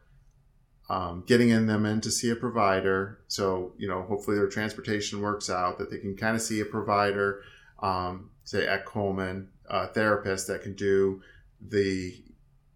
[0.90, 3.20] um, getting in them in to see a provider.
[3.28, 6.64] So, you know, hopefully their transportation works out that they can kind of see a
[6.64, 7.44] provider,
[7.78, 11.22] um, say at Coleman, a therapist that can do
[11.60, 12.20] the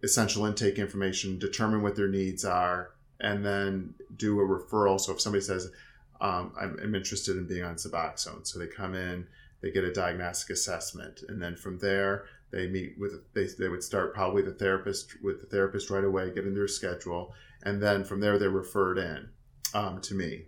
[0.05, 5.01] essential intake information, determine what their needs are, and then do a referral.
[5.01, 5.73] So if somebody says,
[6.21, 9.27] um, I'm, I'm interested in being on Suboxone, so they come in,
[9.61, 13.83] they get a diagnostic assessment, and then from there, they meet with they, they would
[13.83, 18.05] start probably the therapist with the therapist right away, get in their schedule, and then
[18.05, 19.31] from there they're referred in
[19.75, 20.45] um, to me.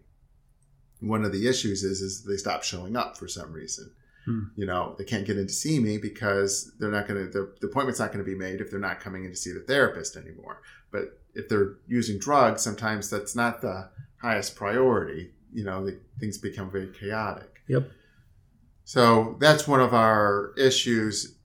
[1.01, 3.93] One of the issues is is they stop showing up for some reason.
[4.25, 4.45] Hmm.
[4.57, 7.55] You know, they can't get in to see me because they're not going to the,
[7.61, 9.61] the appointment's not going to be made if they're not coming in to see the
[9.61, 10.63] therapist anymore.
[10.91, 15.33] But if they're using drugs, sometimes that's not the highest priority.
[15.53, 17.61] You know, the, things become very chaotic.
[17.69, 17.91] Yep.
[18.85, 21.36] So that's one of our issues.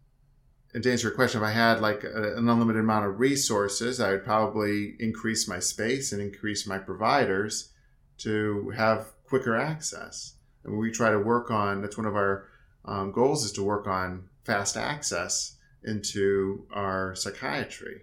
[0.74, 4.00] And to answer your question, if I had like a, an unlimited amount of resources,
[4.00, 7.72] I would probably increase my space and increase my providers
[8.20, 10.36] to have quicker access.
[10.64, 12.48] And we try to work on that's one of our
[12.86, 18.02] um, goals is to work on fast access into our psychiatry,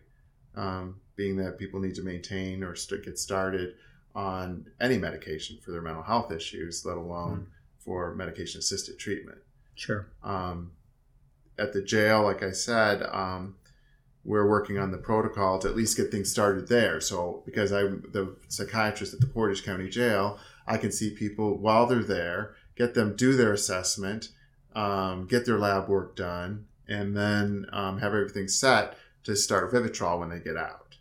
[0.56, 3.74] um, being that people need to maintain or st- get started
[4.14, 7.46] on any medication for their mental health issues, let alone
[7.78, 9.38] for medication assisted treatment.
[9.74, 10.08] sure.
[10.22, 10.72] Um,
[11.58, 13.56] at the jail, like I said, um,
[14.24, 17.00] we're working on the protocol to at least get things started there.
[17.00, 21.86] So, because I'm the psychiatrist at the Portage County Jail, I can see people while
[21.86, 24.28] they're there, get them do their assessment,
[24.74, 30.20] um, get their lab work done, and then um, have everything set to start Vivitrol
[30.20, 30.96] when they get out.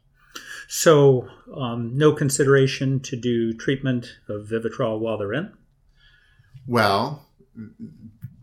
[0.68, 5.54] So, um, no consideration to do treatment of Vivitrol while they're in?
[6.66, 7.26] Well,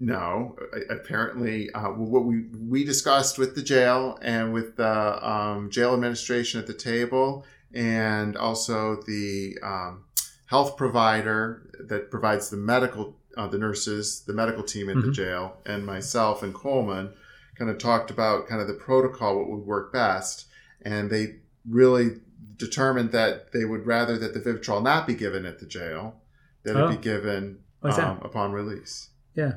[0.05, 0.57] no.
[0.90, 6.61] Apparently, uh, what we we discussed with the jail and with the um, jail administration
[6.61, 10.05] at the table, and also the um,
[10.47, 15.14] health provider that provides the medical, uh, the nurses, the medical team at the Mhm.
[15.14, 17.12] jail, and myself and Coleman,
[17.59, 20.47] kind of talked about kind of the protocol, what would work best,
[20.83, 21.37] and they
[21.69, 22.21] really
[22.57, 26.21] determined that they would rather that the Vivitrol not be given at the jail,
[26.64, 26.87] that Oh.
[26.88, 29.11] it be given um, upon release.
[29.35, 29.55] Yeah.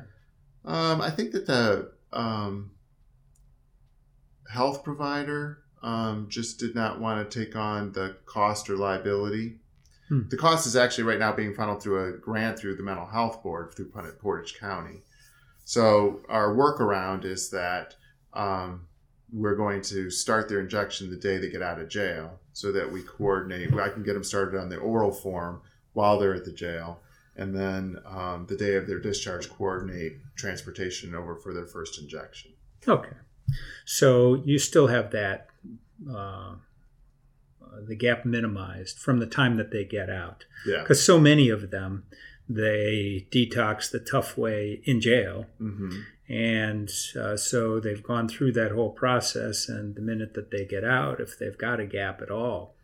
[0.64, 2.72] Um, I think that the um,
[4.50, 9.58] health provider um, just did not want to take on the cost or liability.
[10.08, 10.28] Hmm.
[10.28, 13.42] The cost is actually right now being funneled through a grant through the mental health
[13.42, 13.90] board through
[14.20, 15.02] Portage County.
[15.64, 17.94] So our workaround is that
[18.32, 18.86] um,
[19.32, 22.90] we're going to start their injection the day they get out of jail, so that
[22.90, 23.72] we coordinate.
[23.74, 25.60] I can get them started on the oral form
[25.92, 27.00] while they're at the jail,
[27.38, 32.52] and then um, the day of their discharge, coordinate transportation over for their first injection.
[32.86, 33.16] Okay,
[33.84, 35.48] so you still have that
[36.12, 36.54] uh,
[37.86, 40.44] the gap minimized from the time that they get out.
[40.66, 42.04] Yeah, because so many of them
[42.48, 45.46] they detox the tough way in jail.
[45.60, 46.00] Mm-hmm.
[46.30, 49.68] And uh, so they've gone through that whole process.
[49.68, 52.74] And the minute that they get out, if they've got a gap at all,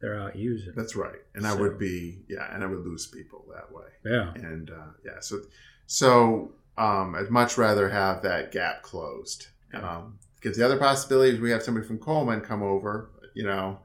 [0.00, 0.72] they're out using.
[0.76, 1.20] That's right.
[1.34, 3.86] And so, I would be, yeah, and I would lose people that way.
[4.04, 4.32] Yeah.
[4.34, 5.40] And uh, yeah, so,
[5.86, 9.48] so um, I'd much rather have that gap closed.
[9.72, 13.78] Um, because the other possibility is we have somebody from Coleman come over, you know,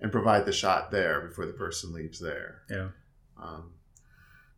[0.00, 2.62] and provide the shot there before the person leaves there.
[2.70, 2.88] Yeah.
[3.40, 3.72] Um,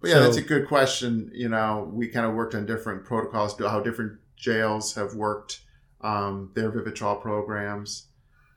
[0.01, 1.31] but yeah, so, that's a good question.
[1.35, 5.61] You know, we kind of worked on different protocols, how different jails have worked
[6.01, 8.07] um, their Vivitrol programs.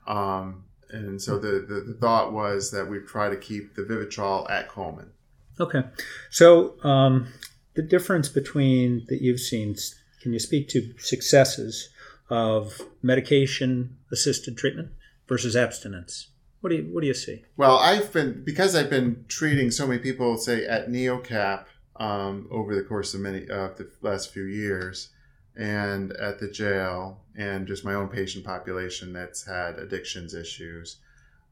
[0.07, 4.49] Um, and so the, the, the, thought was that we try to keep the Vivitrol
[4.49, 5.11] at Coleman.
[5.59, 5.83] Okay.
[6.29, 7.27] So um,
[7.73, 9.75] the difference between that you've seen,
[10.21, 11.89] can you speak to successes
[12.29, 14.89] of medication assisted treatment
[15.27, 16.27] versus abstinence?
[16.61, 17.43] What do you What do you see?
[17.57, 21.65] Well, I've been because I've been treating so many people, say at NeoCap,
[21.97, 25.09] um, over the course of many of the last few years,
[25.55, 30.97] and at the jail, and just my own patient population that's had addictions issues.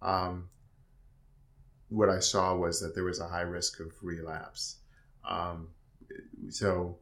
[0.02, 0.50] Um,
[1.90, 4.78] what I saw was that there was a high risk of relapse.
[5.28, 5.70] Um,
[6.50, 6.98] so,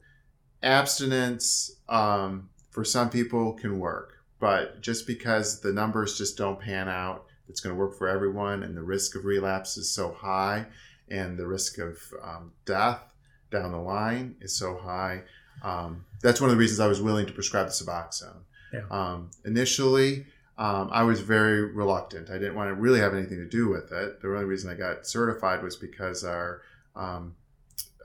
[0.62, 6.90] abstinence um, for some people can work, but just because the numbers just don't pan
[6.90, 10.68] out it's going to work for everyone, and the risk of relapse is so high,
[11.10, 13.02] and the risk of um, death
[13.50, 15.24] down the line is so high.
[15.64, 18.42] Um, that's one of the reasons I was willing to prescribe the Suboxone.
[18.74, 18.82] Yeah.
[18.92, 20.26] Um, initially,
[20.58, 22.30] um, I was very reluctant.
[22.30, 24.22] I didn't want to really have anything to do with it.
[24.22, 26.62] The only reason I got certified was because our
[26.96, 27.36] um,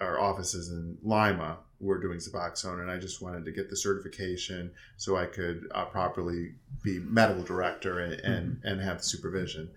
[0.01, 4.71] our offices in Lima were doing Suboxone, and I just wanted to get the certification
[4.97, 8.67] so I could uh, properly be medical director and, and, mm-hmm.
[8.67, 9.71] and, have the supervision.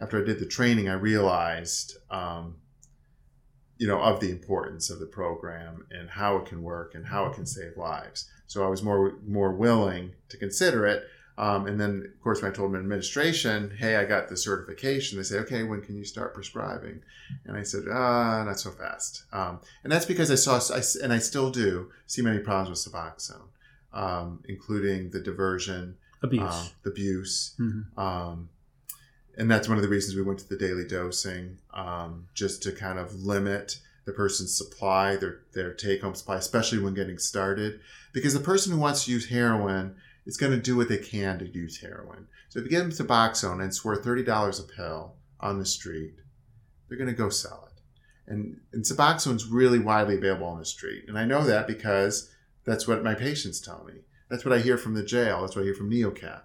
[0.00, 2.56] After I did the training, I realized, um,
[3.80, 7.26] you know, of the importance of the program and how it can work and how
[7.26, 8.30] it can save lives.
[8.46, 11.04] So I was more more willing to consider it
[11.40, 15.16] um, and then, of course, when I told them administration, hey, I got the certification,
[15.16, 17.00] they say, okay, when can you start prescribing?
[17.46, 19.24] And I said, ah, not so fast.
[19.32, 22.94] Um, and that's because I saw, I, and I still do, see many problems with
[22.94, 23.48] Suboxone,
[23.94, 27.54] um, including the diversion, abuse, um, the abuse.
[27.58, 27.98] Mm-hmm.
[29.36, 32.72] And that's one of the reasons we went to the daily dosing, um, just to
[32.72, 37.80] kind of limit the person's supply, their, their take home supply, especially when getting started.
[38.12, 39.94] Because the person who wants to use heroin,
[40.26, 42.26] is going to do what they can to use heroin.
[42.48, 46.14] So if you give them Suboxone and it's worth $30 a pill on the street,
[46.88, 47.80] they're going to go sell it.
[48.32, 51.04] And, and Suboxone is really widely available on the street.
[51.08, 52.30] And I know that because
[52.64, 53.94] that's what my patients tell me.
[54.28, 55.40] That's what I hear from the jail.
[55.40, 56.42] That's what I hear from NeoCap.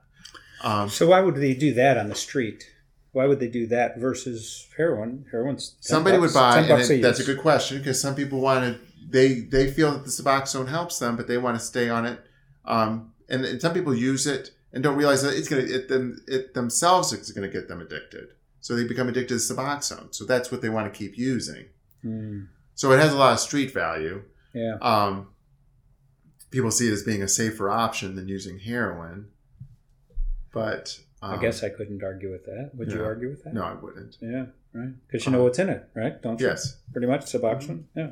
[0.63, 2.71] Um, so why would they do that on the street?
[3.15, 5.25] Why would they do that versus heroin?
[5.31, 6.59] Heroin's somebody bucks, would buy.
[6.59, 8.79] And it, a that's a good question because some people want to.
[9.07, 12.19] They they feel that the Suboxone helps them, but they want to stay on it
[12.67, 15.87] um, and, and some people use it and don't realize that it's going to it
[15.87, 18.29] them it themselves is going to get them addicted.
[18.59, 20.13] So they become addicted to Suboxone.
[20.13, 21.67] So that's what they want to keep using.
[22.03, 22.47] Mm.
[22.73, 24.23] So it has a lot of street value.
[24.53, 24.77] Yeah.
[24.81, 25.27] Um,
[26.49, 29.27] people see it as being a safer option than using heroin.
[30.51, 32.71] But um, I guess I couldn't argue with that.
[32.75, 32.95] Would yeah.
[32.95, 33.53] you argue with that?
[33.53, 34.17] No, I wouldn't.
[34.21, 34.93] Yeah, right.
[35.07, 36.21] Because you know um, what's in it, right?
[36.21, 36.47] Don't you?
[36.47, 36.77] Yes.
[36.91, 37.85] Pretty much Suboxone.
[37.95, 38.11] Yeah.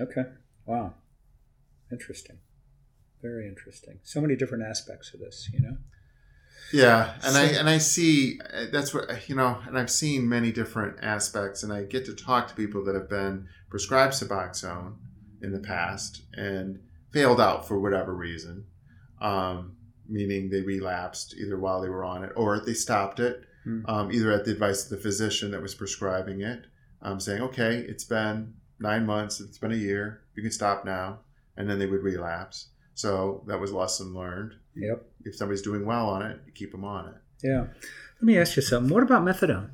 [0.00, 0.24] Okay.
[0.66, 0.94] Wow.
[1.90, 2.38] Interesting
[3.26, 3.98] very interesting.
[4.02, 5.76] So many different aspects of this, you know.
[6.72, 8.40] Yeah, and so, I and I see
[8.72, 12.48] that's what you know, and I've seen many different aspects, and I get to talk
[12.48, 14.94] to people that have been prescribed Suboxone
[15.42, 16.80] in the past and
[17.12, 18.64] failed out for whatever reason,
[19.20, 19.76] um,
[20.08, 23.88] meaning they relapsed either while they were on it or they stopped it, mm-hmm.
[23.88, 26.66] um, either at the advice of the physician that was prescribing it,
[27.02, 31.20] um, saying, "Okay, it's been nine months, it's been a year, you can stop now,"
[31.56, 34.54] and then they would relapse so that was lesson learned.
[34.74, 35.06] Yep.
[35.24, 37.14] If somebody's doing well on it, you keep them on it.
[37.42, 37.60] Yeah.
[37.60, 38.92] Let me ask you something.
[38.92, 39.70] What about methadone?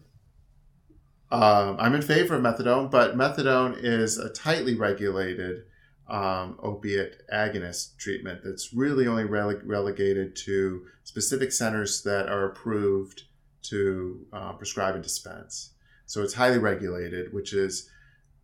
[1.30, 5.62] Um, I'm in favor of methadone, but methadone is a tightly regulated
[6.08, 13.22] um, opiate agonist treatment that's really only rele- relegated to specific centers that are approved
[13.62, 15.70] to uh, prescribe and dispense.
[16.06, 17.88] So it's highly regulated, which is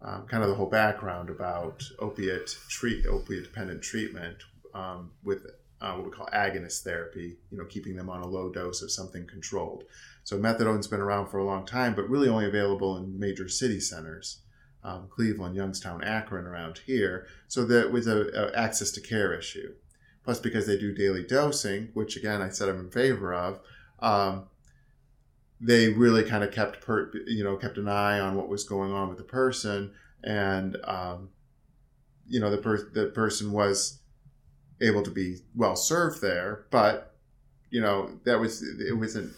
[0.01, 4.37] um, kind of the whole background about opiate treat opiate dependent treatment,
[4.75, 5.45] um, with
[5.81, 8.91] uh, what we call agonist therapy, you know, keeping them on a low dose of
[8.91, 9.85] something controlled.
[10.25, 13.81] So methadone's been around for a long time, but really only available in major city
[13.81, 14.41] centers.
[14.85, 17.27] Um, Cleveland, Youngstown, Akron around here.
[17.49, 19.75] So that was a, a, access to care issue.
[20.25, 23.61] Plus, because they do daily dosing, which again I said I'm in favor of,
[24.01, 24.49] um,
[25.61, 28.93] they really kind of kept per, you know kept an eye on what was going
[28.93, 31.31] on with the person, and um,
[32.29, 34.01] you know the per- the person was
[34.81, 37.17] able to be well served there, but
[37.71, 39.33] you know that was it wasn't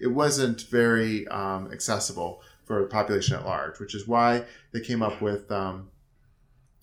[0.00, 5.02] it wasn't very um, accessible for the population at large, which is why they came
[5.02, 5.88] up with um,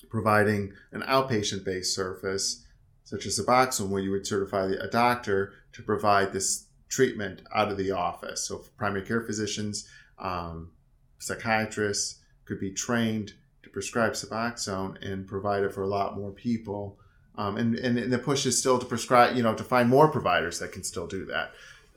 [0.09, 2.65] providing an outpatient based service
[3.03, 7.77] such as Suboxone, where you would certify a doctor to provide this treatment out of
[7.77, 8.47] the office.
[8.47, 10.71] So primary care physicians, um,
[11.19, 16.99] psychiatrists could be trained to prescribe Suboxone and provide it for a lot more people.
[17.35, 20.09] Um, and, and, and the push is still to prescribe, you know, to find more
[20.09, 21.51] providers that can still do that.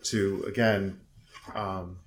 [0.04, 1.00] To again,
[1.54, 1.98] um,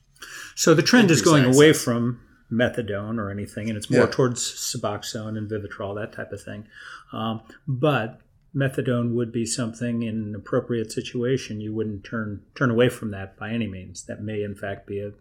[0.56, 2.20] so the trend is going away from
[2.52, 4.12] methadone or anything, and it's more yeah.
[4.12, 6.68] towards Suboxone and Vivitrol, that type of thing.
[7.12, 8.22] Um, but
[8.56, 13.38] methadone would be something in an appropriate situation you wouldn't turn turn away from that
[13.38, 14.04] by any means.
[14.06, 15.12] That may in fact be a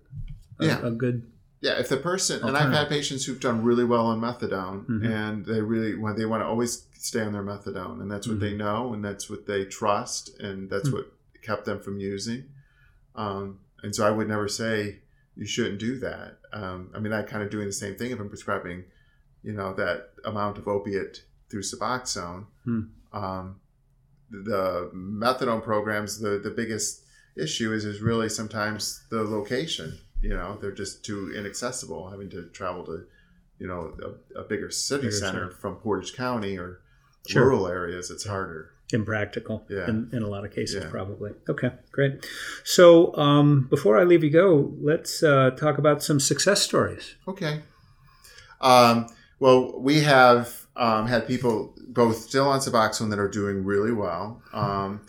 [0.59, 0.86] a, yeah.
[0.86, 1.30] a good
[1.61, 5.07] yeah, if the person and I've had patients who've done really well on methadone, mm-hmm.
[5.07, 8.38] and they really want they want to always stay on their methadone, and that's what
[8.38, 8.44] mm-hmm.
[8.44, 10.99] they know, and that's what they trust, and that's mm-hmm.
[10.99, 12.44] what kept them from using.
[13.14, 15.01] Um, and so I would never say
[15.37, 16.39] you shouldn't do that.
[16.53, 18.85] Um, I mean, I kind of doing the same thing if I'm prescribing,
[19.43, 22.47] you know, that amount of opiate through Suboxone.
[22.64, 22.81] Hmm.
[23.12, 23.61] Um,
[24.31, 27.03] the methadone programs, the the biggest
[27.37, 29.99] issue is is really sometimes the location.
[30.20, 33.05] You know, they're just too inaccessible, having to travel to,
[33.59, 33.95] you know,
[34.35, 35.61] a, a bigger city bigger center city.
[35.61, 36.81] from Portage County or
[37.29, 37.45] sure.
[37.45, 38.11] rural areas.
[38.11, 39.89] It's harder impractical yeah.
[39.89, 40.91] in, in a lot of cases yeah.
[40.91, 41.32] probably.
[41.49, 42.26] Okay great.
[42.64, 47.16] So um, before i leave you go let's uh, talk about some success stories.
[47.26, 47.62] Okay.
[48.61, 49.09] Um,
[49.41, 54.43] well we have um, had people both still on suboxone that are doing really well.
[54.53, 55.07] Um,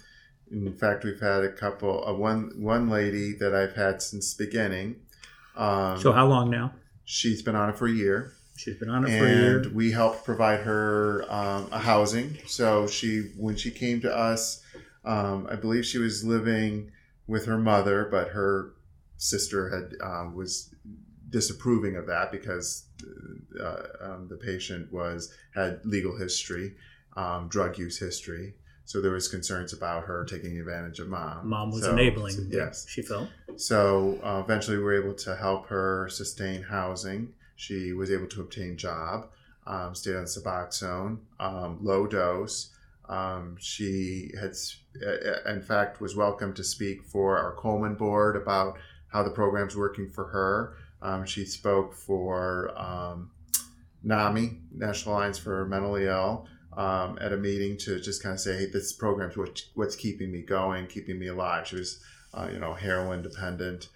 [0.51, 4.45] in fact we've had a couple uh, one one lady that i've had since the
[4.45, 4.95] beginning.
[5.55, 6.73] Um, so how long now?
[7.03, 9.65] she's been on it for a year She's been on it for a year.
[9.73, 12.37] we helped provide her um, a housing.
[12.47, 14.63] So she, when she came to us,
[15.05, 16.91] um, I believe she was living
[17.27, 18.73] with her mother, but her
[19.17, 20.73] sister had uh, was
[21.29, 22.85] disapproving of that because
[23.61, 26.75] uh, um, the patient was had legal history,
[27.15, 28.55] um, drug use history.
[28.85, 31.49] So there was concerns about her taking advantage of mom.
[31.49, 32.35] Mom was so, enabling.
[32.35, 33.27] So, yes, she felt.
[33.57, 37.33] So uh, eventually, we were able to help her sustain housing.
[37.57, 39.29] She was able to obtain job,
[39.65, 42.69] um, stayed on Suboxone, um, low dose.
[43.09, 44.53] Um, she had,
[45.47, 48.77] in fact, was welcome to speak for our Coleman board about
[49.07, 50.77] how the program's working for her.
[51.01, 53.31] Um, she spoke for um,
[54.03, 56.47] NAMI, National Alliance for Mentally Ill,
[56.77, 60.31] um, at a meeting to just kind of say, hey, this program's what, what's keeping
[60.31, 61.67] me going, keeping me alive.
[61.67, 62.03] She was,
[62.35, 63.89] uh, you know, heroin dependent.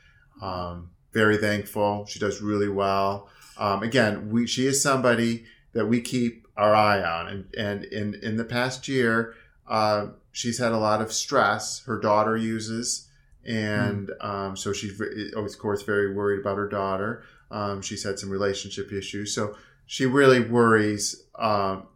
[1.14, 2.08] very thankful.
[2.08, 3.30] She does really well.
[3.58, 8.16] Um, again, we she is somebody that we keep our eye on, and and in
[8.16, 9.36] in the past year,
[9.68, 11.84] uh, she's had a lot of stress.
[11.86, 13.08] Her daughter uses,
[13.46, 14.26] and mm.
[14.26, 15.00] um, so she's
[15.36, 17.24] of course very worried about her daughter.
[17.50, 21.88] Um, she's had some relationship issues, so she really worries, um,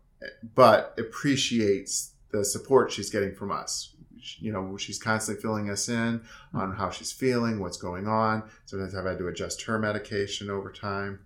[0.53, 3.95] but appreciates the support she's getting from us
[4.39, 6.21] you know, she's constantly filling us in
[6.53, 8.43] on how she's feeling, what's going on.
[8.65, 11.19] Sometimes I've had to adjust her medication over time.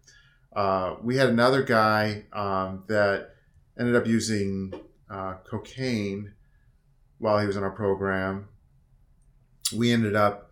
[0.54, 3.32] Uh, we had another guy um, that
[3.80, 4.74] ended up using
[5.10, 6.34] uh, cocaine
[7.20, 8.48] while he was in our program.
[9.76, 10.50] We ended up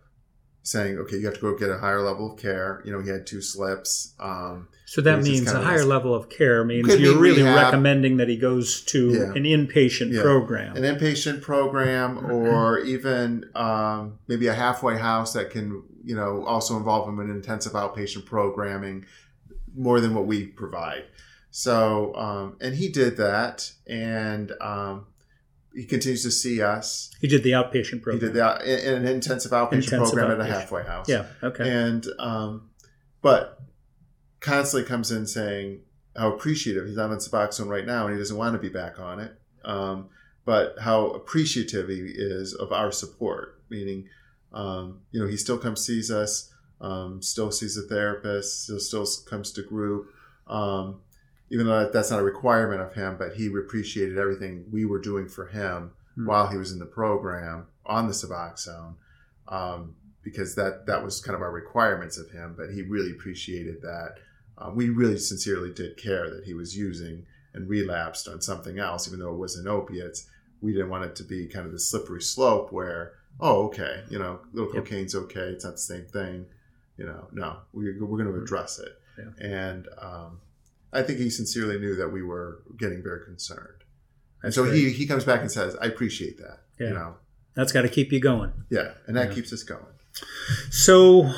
[0.62, 2.82] saying, okay, you have to go get a higher level of care.
[2.84, 4.14] You know, he had two slips.
[4.20, 7.56] Um, so that means a higher level of care means you're really rehab.
[7.56, 9.32] recommending that he goes to yeah.
[9.32, 10.22] an inpatient yeah.
[10.22, 10.76] program.
[10.76, 16.76] An inpatient program or even um, maybe a halfway house that can, you know, also
[16.76, 19.06] involve him in intensive outpatient programming
[19.76, 21.04] more than what we provide.
[21.50, 25.06] So, um, and he did that, and um,
[25.74, 27.10] he continues to see us.
[27.20, 28.20] He did the outpatient program.
[28.20, 30.44] He did the in, an intensive outpatient intensive program outpatient.
[30.44, 31.08] at a halfway house.
[31.08, 31.26] Yeah.
[31.42, 31.68] Okay.
[31.68, 32.70] And um,
[33.22, 33.60] but
[34.40, 35.80] constantly comes in saying
[36.16, 39.20] how appreciative he's on Suboxone right now, and he doesn't want to be back on
[39.20, 39.32] it.
[39.64, 40.08] Um,
[40.44, 44.08] but how appreciative he is of our support, meaning,
[44.52, 49.06] um, you know, he still comes sees us um, still sees a therapist, still, still
[49.28, 50.12] comes to group.
[50.46, 51.00] Um,
[51.50, 55.28] even though that's not a requirement of him, but he appreciated everything we were doing
[55.28, 56.26] for him mm-hmm.
[56.26, 58.94] while he was in the program on the Suboxone,
[59.48, 62.54] um, because that that was kind of our requirements of him.
[62.56, 64.16] But he really appreciated that
[64.58, 67.24] uh, we really sincerely did care that he was using
[67.54, 70.28] and relapsed on something else, even though it wasn't opiates.
[70.60, 74.18] We didn't want it to be kind of the slippery slope where, oh, okay, you
[74.18, 74.84] know, little yep.
[74.84, 76.46] cocaine's okay, it's not the same thing.
[76.98, 78.42] You know, no, we, we're going to mm-hmm.
[78.42, 78.92] address it.
[79.18, 79.46] Yeah.
[79.46, 80.40] And um,
[80.92, 83.84] I think he sincerely knew that we were getting very concerned.
[84.42, 86.60] And so he, he comes back and says, I appreciate that.
[86.78, 86.88] Yeah.
[86.88, 87.14] You know,
[87.54, 88.52] that's got to keep you going.
[88.68, 88.92] Yeah.
[89.06, 89.34] And that yeah.
[89.34, 89.82] keeps us going.
[90.70, 91.32] So,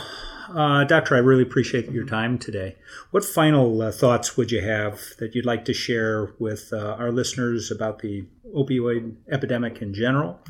[0.54, 2.76] uh, Doctor, I really appreciate your time today.
[3.10, 7.12] What final uh, thoughts would you have that you'd like to share with uh, our
[7.12, 10.40] listeners about the opioid epidemic in general,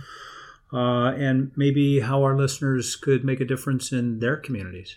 [0.73, 4.97] uh, and maybe how our listeners could make a difference in their communities?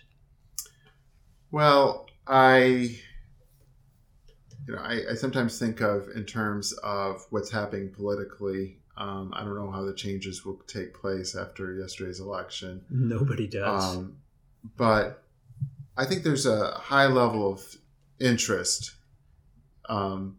[1.50, 2.58] Well, I,
[4.66, 9.44] you know, I, I sometimes think of in terms of what's happening politically um, I
[9.44, 12.84] don't know how the changes will take place after yesterday's election.
[12.90, 13.96] Nobody does.
[13.96, 14.16] Um,
[14.76, 15.24] but
[15.96, 17.76] I think there's a high level of
[18.20, 18.94] interest,
[19.88, 20.36] um,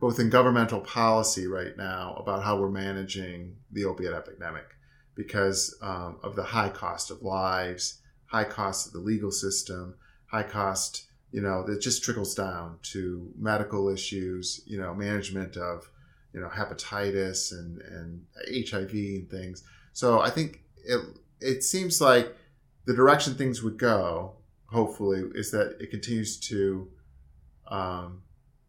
[0.00, 4.64] both in governmental policy right now, about how we're managing the opiate epidemic
[5.14, 9.96] because um, of the high cost of lives, high cost of the legal system,
[10.26, 15.90] high cost, you know, that just trickles down to medical issues, you know, management of,
[16.32, 19.64] you know, hepatitis and, and HIV and things.
[19.92, 21.00] So I think it,
[21.40, 22.36] it seems like
[22.84, 26.88] the direction things would go, hopefully, is that it continues to
[27.66, 28.22] um,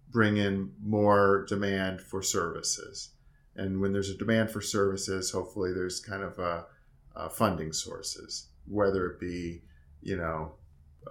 [0.09, 3.11] bring in more demand for services.
[3.59, 6.65] And when there's a demand for services, hopefully there's kind of a,
[7.13, 9.63] a funding sources, whether it be,
[10.01, 10.53] you know,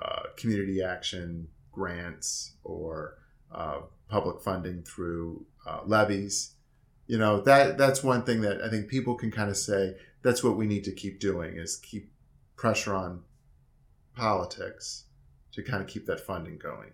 [0.01, 3.19] uh, community action grants or
[3.53, 6.55] uh, public funding through uh, levies.
[7.07, 10.43] You know that that's one thing that I think people can kind of say that's
[10.45, 12.11] what we need to keep doing is keep
[12.57, 13.23] pressure on
[14.15, 15.05] politics
[15.53, 16.91] to kind of keep that funding going.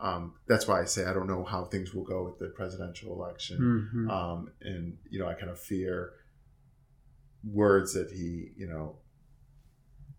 [0.00, 3.12] Um, that's why I say I don't know how things will go with the presidential
[3.12, 4.10] election, mm-hmm.
[4.10, 6.12] um, and you know I kind of fear
[7.44, 8.96] words that he you know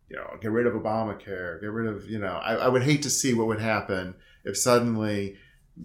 [0.09, 3.03] you know get rid of Obamacare, get rid of you know I, I would hate
[3.03, 5.37] to see what would happen if suddenly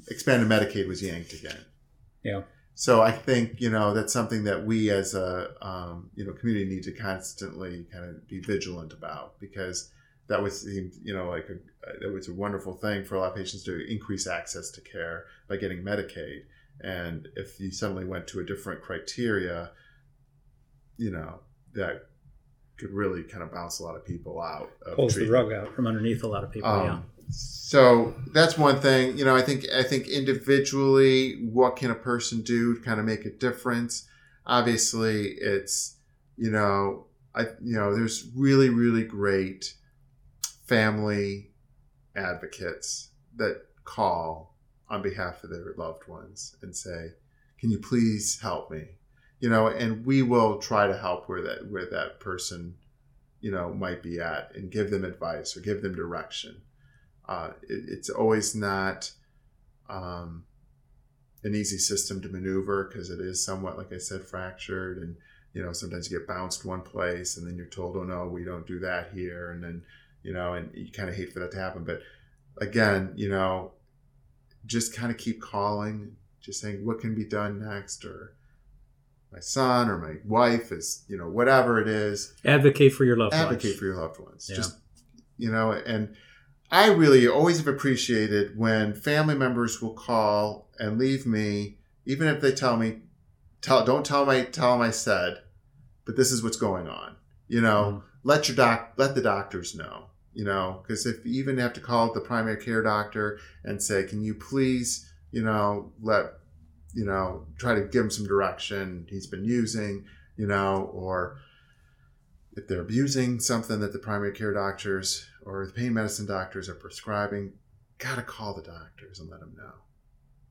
[0.09, 1.65] expanded Medicaid was yanked again.
[2.25, 2.43] Yeah.
[2.75, 6.69] So I think you know that's something that we as a um, you know community
[6.69, 9.93] need to constantly kind of be vigilant about because
[10.29, 13.37] that was you know like a that was a wonderful thing for a lot of
[13.37, 16.43] patients to increase access to care by getting Medicaid.
[16.81, 19.70] And if you suddenly went to a different criteria,
[20.97, 21.41] you know
[21.75, 22.07] that
[22.79, 24.70] could really kind of bounce a lot of people out.
[24.95, 25.31] Pulls treatment.
[25.31, 26.70] the rug out from underneath a lot of people.
[26.70, 26.99] Um, yeah
[27.31, 32.43] so that's one thing you know i think i think individually what can a person
[32.43, 34.07] do to kind of make a difference
[34.47, 35.97] obviously it's
[36.37, 39.75] you know i you know there's really really great
[40.65, 41.51] family
[42.17, 44.57] advocates that call
[44.89, 47.12] on behalf of their loved ones and say
[47.59, 48.85] can you please help me
[49.41, 52.75] you know and we will try to help where that where that person
[53.41, 56.61] you know might be at and give them advice or give them direction
[57.29, 59.11] uh, it, it's always not
[59.89, 60.45] um,
[61.43, 64.99] an easy system to maneuver because it is somewhat, like I said, fractured.
[64.99, 65.17] And,
[65.53, 68.45] you know, sometimes you get bounced one place and then you're told, oh, no, we
[68.45, 69.53] don't do that here.
[69.53, 69.83] And then,
[70.25, 71.85] you know, and you kind of hate for that to happen.
[71.85, 72.01] But
[72.59, 73.72] again, you know,
[74.66, 78.05] just kind of keep calling, just saying, what can be done next?
[78.05, 78.35] Or,
[79.31, 82.35] my son or my wife is, you know, whatever it is.
[82.45, 83.64] Advocate for your loved advocate ones.
[83.64, 84.47] Advocate for your loved ones.
[84.49, 84.57] Yeah.
[84.57, 84.79] Just,
[85.37, 86.14] you know, and
[86.70, 92.41] I really always have appreciated when family members will call and leave me, even if
[92.41, 93.01] they tell me,
[93.61, 95.43] tell don't tell my tell them I said,
[96.05, 97.16] but this is what's going on.
[97.49, 100.07] You know, mm let your doc let the doctors know.
[100.35, 104.05] You know, because if you even have to call the primary care doctor and say,
[104.05, 106.26] can you please, you know, let
[106.93, 110.05] you know, try to give him some direction he's been using,
[110.37, 111.39] you know, or
[112.57, 116.74] if they're abusing something that the primary care doctors or the pain medicine doctors are
[116.74, 117.53] prescribing,
[117.99, 119.72] gotta call the doctors and let them know.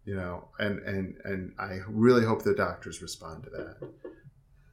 [0.05, 3.89] You know, and and and I really hope the doctors respond to that.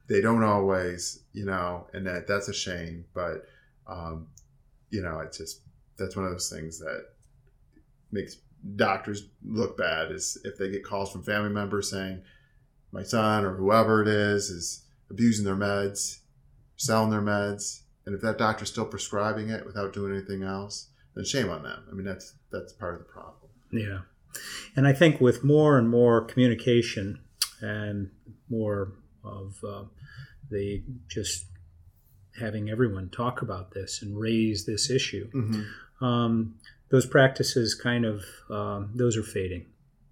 [0.09, 3.05] They don't always, you know, and that that's a shame.
[3.13, 3.45] But
[3.87, 4.27] um,
[4.91, 5.61] you know, it's just
[5.97, 7.05] that's one of those things that
[8.11, 8.37] makes
[8.75, 12.21] doctors look bad is if they get calls from family members saying
[12.91, 16.19] my son or whoever it is is abusing their meds
[16.81, 21.23] selling their meds, and if that doctor's still prescribing it without doing anything else, then
[21.23, 21.83] shame on them.
[21.89, 23.51] I mean, that's that's part of the problem.
[23.71, 23.99] Yeah,
[24.75, 27.19] and I think with more and more communication
[27.61, 28.09] and
[28.49, 29.83] more of uh,
[30.49, 31.45] the just
[32.39, 36.05] having everyone talk about this and raise this issue, mm-hmm.
[36.05, 36.55] um,
[36.89, 39.65] those practices kind of um, those are fading.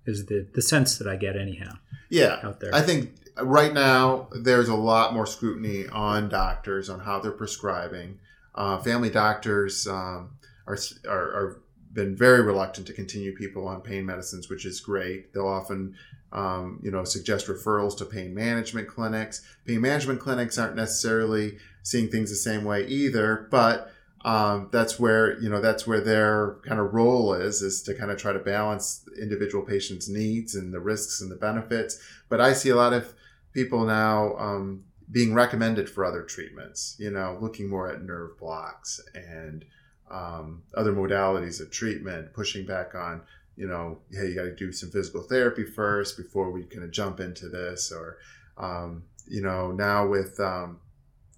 [0.05, 1.73] Is the the sense that I get anyhow?
[2.09, 2.73] Yeah, out there.
[2.73, 3.11] I think
[3.41, 8.19] right now there's a lot more scrutiny on doctors on how they're prescribing.
[8.55, 10.31] Uh, family doctors um,
[10.67, 11.61] are, are, are
[11.93, 15.33] been very reluctant to continue people on pain medicines, which is great.
[15.33, 15.95] They'll often,
[16.31, 19.43] um, you know, suggest referrals to pain management clinics.
[19.65, 23.91] Pain management clinics aren't necessarily seeing things the same way either, but
[24.25, 28.11] um, that's where you know that's where their kind of role is is to kind
[28.11, 32.01] of try to balance individual patients' needs and the risks and the benefits.
[32.27, 33.13] But I see a lot of
[33.53, 36.95] people now um, being recommended for other treatments.
[36.99, 39.63] You know, looking more at nerve blocks and
[40.11, 43.21] um, other modalities of treatment, pushing back on,
[43.55, 46.91] you know, hey, you got to do some physical therapy first before we kind of
[46.91, 48.17] jump into this, or,
[48.57, 50.79] um, you know, now with, um,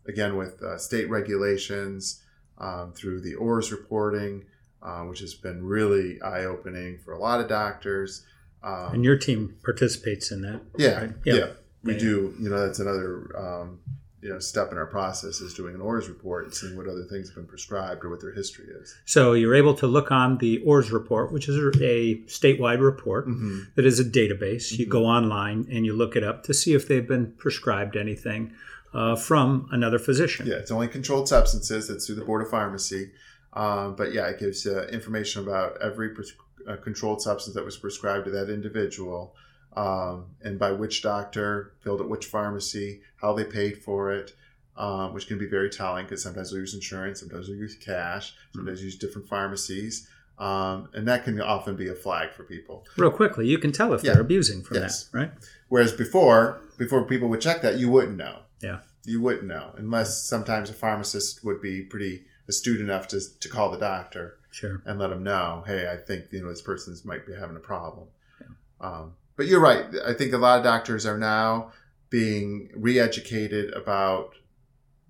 [0.08, 2.24] again, with uh, state regulations
[2.58, 4.46] um, through the OARRS reporting,
[4.82, 8.26] uh, which has been really eye opening for a lot of doctors.
[8.64, 10.62] Um, and your team participates in that.
[10.78, 11.02] Yeah.
[11.02, 11.12] Right?
[11.26, 11.34] Yeah.
[11.34, 11.48] yeah.
[11.84, 12.00] We yeah.
[12.00, 13.80] do, you know, that's another um,
[14.22, 17.04] you know step in our process is doing an OARRS report and seeing what other
[17.10, 18.96] things have been prescribed or what their history is.
[19.06, 23.62] So you're able to look on the OARRS report, which is a statewide report mm-hmm.
[23.76, 24.72] that is a database.
[24.72, 24.82] Mm-hmm.
[24.82, 28.54] You go online and you look it up to see if they've been prescribed anything
[28.94, 30.48] uh, from another physician.
[30.48, 31.90] Yeah, it's only controlled substances.
[31.90, 33.12] It's through the Board of Pharmacy.
[33.54, 36.34] Um, but yeah, it gives uh, information about every pres-
[36.68, 39.36] uh, controlled substance that was prescribed to that individual
[39.76, 44.34] um, and by which doctor, filled at which pharmacy, how they paid for it,
[44.78, 48.36] um, which can be very telling because sometimes they'll use insurance, sometimes they'll use cash,
[48.54, 48.86] sometimes mm-hmm.
[48.86, 50.08] use different pharmacies.
[50.38, 52.86] Um, and that can often be a flag for people.
[52.98, 54.14] Real quickly, you can tell if yeah.
[54.14, 55.06] they're abusing from yes.
[55.06, 55.32] that, right?
[55.70, 58.40] Whereas before, before people would check that, you wouldn't know.
[58.62, 63.50] Yeah, you wouldn't know unless sometimes a pharmacist would be pretty astute enough to, to
[63.50, 66.96] call the doctor, sure, and let them know, hey, I think you know this person
[67.06, 68.08] might be having a problem.
[68.40, 68.48] Yeah.
[68.88, 69.86] Um, but you're right.
[70.06, 71.72] I think a lot of doctors are now
[72.10, 74.36] being re-educated about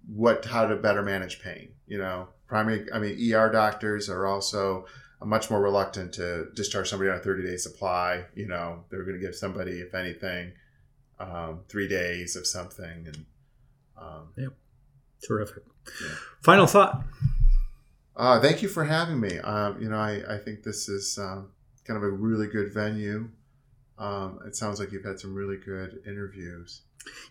[0.07, 1.73] what how to better manage pain.
[1.87, 2.87] You know, primary.
[2.93, 4.85] I mean, ER doctors are also
[5.23, 8.25] much more reluctant to discharge somebody on a 30 day supply.
[8.35, 10.53] You know, they're going to give somebody, if anything,
[11.19, 13.07] um, three days of something.
[13.07, 13.25] And
[14.01, 14.53] um, yep,
[15.27, 15.63] terrific.
[16.01, 16.15] Yeah.
[16.41, 17.03] Final thought.
[18.15, 19.39] Uh, thank you for having me.
[19.39, 21.51] Um, you know, I, I think this is um,
[21.85, 23.29] kind of a really good venue
[24.01, 26.81] um, it sounds like you've had some really good interviews.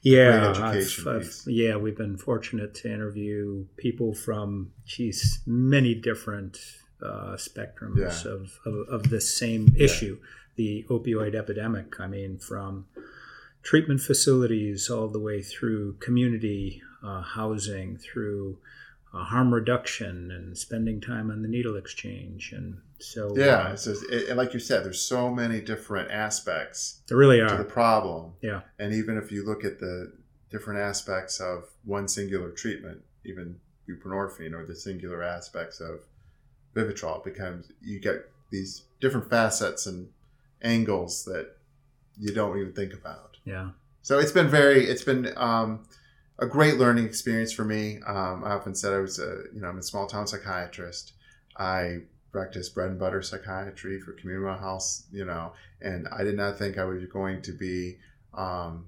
[0.02, 6.58] Yeah, I've, I've, yeah, we've been fortunate to interview people from, geez, many different
[7.04, 8.30] uh, spectrums yeah.
[8.30, 10.26] of, of, of this same issue, yeah.
[10.56, 11.98] the opioid epidemic.
[11.98, 12.86] I mean, from
[13.62, 18.58] treatment facilities all the way through community uh, housing, through
[19.12, 22.52] uh, harm reduction and spending time on the needle exchange.
[22.52, 27.00] And so yeah uh, so it, and like you said there's so many different aspects
[27.08, 27.48] there really are.
[27.48, 28.32] to the problem.
[28.42, 28.61] Yeah.
[28.78, 30.12] And even if you look at the
[30.50, 33.58] different aspects of one singular treatment even
[33.88, 36.00] buprenorphine or the singular aspects of
[36.74, 40.08] vivitrol it becomes you get these different facets and
[40.62, 41.56] angles that
[42.18, 43.70] you don't even think about yeah
[44.03, 45.84] so it's been very it's been um,
[46.41, 48.01] a great learning experience for me.
[48.07, 51.12] Um, I often said I was a, you know, I'm a small town psychiatrist.
[51.57, 51.99] I
[52.32, 56.78] practiced bread and butter psychiatry for community health, you know, and I did not think
[56.78, 57.99] I was going to be,
[58.32, 58.86] um,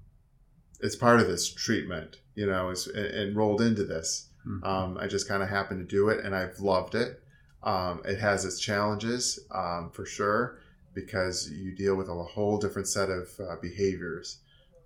[0.82, 4.28] as part of this treatment, you know, as, enrolled into this.
[4.46, 4.64] Mm-hmm.
[4.64, 7.20] Um, I just kind of happened to do it and I've loved it.
[7.62, 10.58] Um, it has its challenges um, for sure
[10.94, 14.38] because you deal with a whole different set of uh, behaviors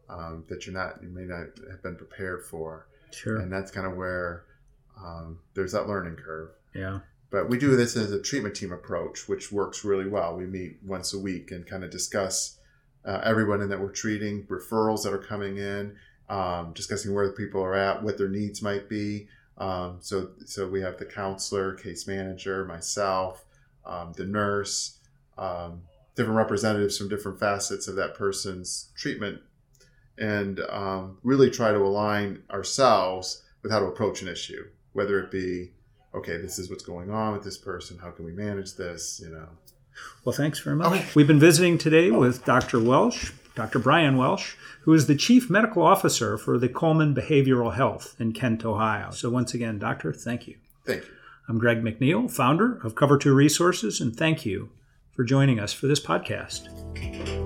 [0.08, 2.86] um, that you're not you may not have been prepared for.
[3.10, 3.36] Sure.
[3.38, 4.44] And that's kind of where
[4.98, 6.50] um, there's that learning curve.
[6.74, 7.00] Yeah.
[7.30, 10.36] But we do this as a treatment team approach, which works really well.
[10.36, 12.58] We meet once a week and kind of discuss
[13.04, 15.96] uh, everyone that we're treating, referrals that are coming in,
[16.28, 19.28] um, discussing where the people are at, what their needs might be.
[19.58, 23.44] Um, so, so we have the counselor, case manager, myself,
[23.84, 24.98] um, the nurse,
[25.38, 25.82] um,
[26.14, 29.40] different representatives from different facets of that person's treatment
[30.18, 35.30] and um, really try to align ourselves with how to approach an issue, whether it
[35.30, 35.72] be,
[36.14, 37.98] okay, this is what's going on with this person.
[37.98, 39.20] How can we manage this?
[39.22, 39.48] You know.
[40.24, 40.92] Well, thanks very much.
[40.92, 41.06] Okay.
[41.14, 42.18] We've been visiting today oh.
[42.18, 42.80] with Dr.
[42.80, 43.78] Welsh, Dr.
[43.78, 48.64] Brian Welsh, who is the Chief Medical Officer for the Coleman Behavioral Health in Kent,
[48.64, 49.10] Ohio.
[49.10, 50.56] So, once again, Doctor, thank you.
[50.84, 51.10] Thank you.
[51.48, 54.70] I'm Greg McNeil, founder of Cover 2 Resources, and thank you
[55.12, 57.45] for joining us for this podcast.